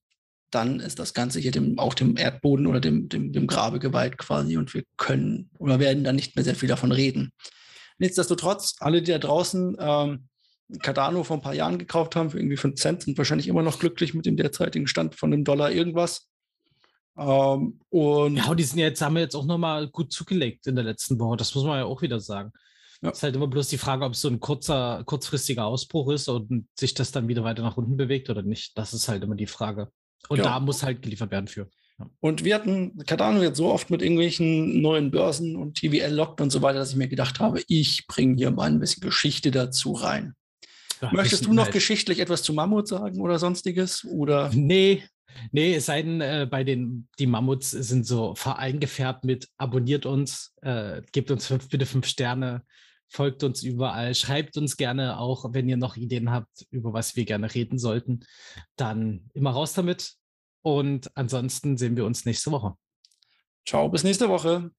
dann 0.51 0.79
ist 0.79 0.99
das 0.99 1.13
Ganze 1.13 1.39
hier 1.39 1.51
dem, 1.51 1.79
auch 1.79 1.93
dem 1.93 2.17
Erdboden 2.17 2.67
oder 2.67 2.79
dem, 2.79 3.09
dem, 3.09 3.33
dem 3.33 3.47
Grabe 3.47 3.79
geweiht 3.79 4.17
quasi 4.17 4.57
und 4.57 4.73
wir 4.73 4.83
können 4.97 5.49
oder 5.57 5.79
werden 5.79 6.03
dann 6.03 6.15
nicht 6.15 6.35
mehr 6.35 6.45
sehr 6.45 6.55
viel 6.55 6.69
davon 6.69 6.91
reden. 6.91 7.31
Nichtsdestotrotz, 7.97 8.75
alle, 8.79 9.01
die 9.01 9.11
da 9.11 9.17
draußen 9.17 9.75
ähm, 9.79 10.27
Cardano 10.81 11.23
vor 11.23 11.37
ein 11.37 11.41
paar 11.41 11.53
Jahren 11.53 11.77
gekauft 11.77 12.15
haben 12.15 12.29
für 12.29 12.39
irgendwie 12.39 12.57
5 12.57 12.75
Cent, 12.79 13.03
sind 13.03 13.17
wahrscheinlich 13.17 13.47
immer 13.47 13.63
noch 13.63 13.79
glücklich 13.79 14.13
mit 14.13 14.25
dem 14.25 14.37
derzeitigen 14.37 14.87
Stand 14.87 15.15
von 15.15 15.31
einem 15.31 15.43
Dollar 15.43 15.71
irgendwas. 15.71 16.29
Ähm, 17.17 17.79
und 17.89 18.35
ja, 18.37 18.53
die 18.53 18.63
sind 18.63 18.79
jetzt, 18.79 19.01
haben 19.01 19.15
wir 19.15 19.21
jetzt 19.21 19.35
auch 19.35 19.45
nochmal 19.45 19.89
gut 19.89 20.11
zugelegt 20.11 20.67
in 20.67 20.75
der 20.75 20.83
letzten 20.83 21.19
Woche. 21.19 21.37
Das 21.37 21.53
muss 21.55 21.63
man 21.63 21.79
ja 21.79 21.85
auch 21.85 22.01
wieder 22.01 22.19
sagen. 22.19 22.51
Ja. 23.05 23.11
Ist 23.11 23.23
halt 23.23 23.35
immer 23.35 23.47
bloß 23.47 23.67
die 23.67 23.77
Frage, 23.77 24.03
ob 24.03 24.13
es 24.13 24.21
so 24.21 24.29
ein 24.29 24.39
kurzer, 24.39 25.03
kurzfristiger 25.05 25.65
Ausbruch 25.65 26.11
ist 26.11 26.27
und 26.27 26.67
sich 26.75 26.95
das 26.95 27.11
dann 27.11 27.27
wieder 27.27 27.43
weiter 27.43 27.61
nach 27.61 27.77
unten 27.77 27.97
bewegt 27.97 28.29
oder 28.29 28.41
nicht. 28.41 28.77
Das 28.77 28.93
ist 28.93 29.07
halt 29.07 29.23
immer 29.23 29.35
die 29.35 29.45
Frage. 29.45 29.89
Und 30.27 30.39
ja. 30.39 30.45
da 30.45 30.59
muss 30.59 30.81
halt 30.81 31.03
geliefert 31.03 31.29
werden 31.29 31.47
für. 31.47 31.69
Ja. 31.99 32.09
Und 32.19 32.43
wir 32.43 32.55
hatten 32.55 32.97
Cardano 33.05 33.43
jetzt 33.43 33.57
so 33.57 33.71
oft 33.71 33.91
mit 33.91 34.01
irgendwelchen 34.01 34.81
neuen 34.81 35.11
Börsen 35.11 35.55
und 35.55 35.77
TVL 35.77 36.11
lockt 36.11 36.41
und 36.41 36.49
so 36.49 36.63
weiter, 36.63 36.79
dass 36.79 36.91
ich 36.91 36.95
mir 36.95 37.07
gedacht 37.07 37.39
habe, 37.39 37.61
ich 37.67 38.07
bringe 38.07 38.35
hier 38.35 38.49
mal 38.49 38.71
ein 38.71 38.79
bisschen 38.79 39.01
Geschichte 39.01 39.51
dazu 39.51 39.91
rein. 39.93 40.33
Ja, 40.99 41.11
Möchtest 41.13 41.45
du 41.45 41.53
noch 41.53 41.65
halt. 41.65 41.73
geschichtlich 41.73 42.19
etwas 42.19 42.41
zu 42.41 42.53
Mammut 42.53 42.87
sagen 42.87 43.21
oder 43.21 43.37
sonstiges? 43.37 44.03
Oder? 44.03 44.49
Nee, 44.53 45.03
Nee, 45.51 45.75
es 45.75 45.87
sei 45.87 46.01
denn, 46.01 46.21
äh, 46.21 46.47
bei 46.49 46.63
den 46.63 47.07
die 47.19 47.27
Mammuts 47.27 47.71
sind 47.71 48.05
so 48.05 48.35
eingefärbt 48.45 49.25
mit 49.25 49.49
abonniert 49.57 50.05
uns, 50.05 50.53
äh, 50.61 51.01
gebt 51.11 51.31
uns 51.31 51.47
fünf, 51.47 51.69
bitte 51.69 51.85
fünf 51.85 52.07
Sterne, 52.07 52.63
folgt 53.07 53.43
uns 53.43 53.63
überall, 53.63 54.15
schreibt 54.15 54.57
uns 54.57 54.77
gerne 54.77 55.19
auch, 55.19 55.53
wenn 55.53 55.69
ihr 55.69 55.77
noch 55.77 55.95
Ideen 55.95 56.31
habt, 56.31 56.65
über 56.71 56.93
was 56.93 57.15
wir 57.15 57.25
gerne 57.25 57.53
reden 57.53 57.77
sollten. 57.77 58.25
Dann 58.75 59.29
immer 59.33 59.51
raus 59.51 59.73
damit. 59.73 60.13
Und 60.61 61.15
ansonsten 61.15 61.77
sehen 61.77 61.95
wir 61.95 62.05
uns 62.05 62.25
nächste 62.25 62.51
Woche. 62.51 62.73
Ciao, 63.67 63.89
bis 63.89 64.03
nächste 64.03 64.29
Woche. 64.29 64.71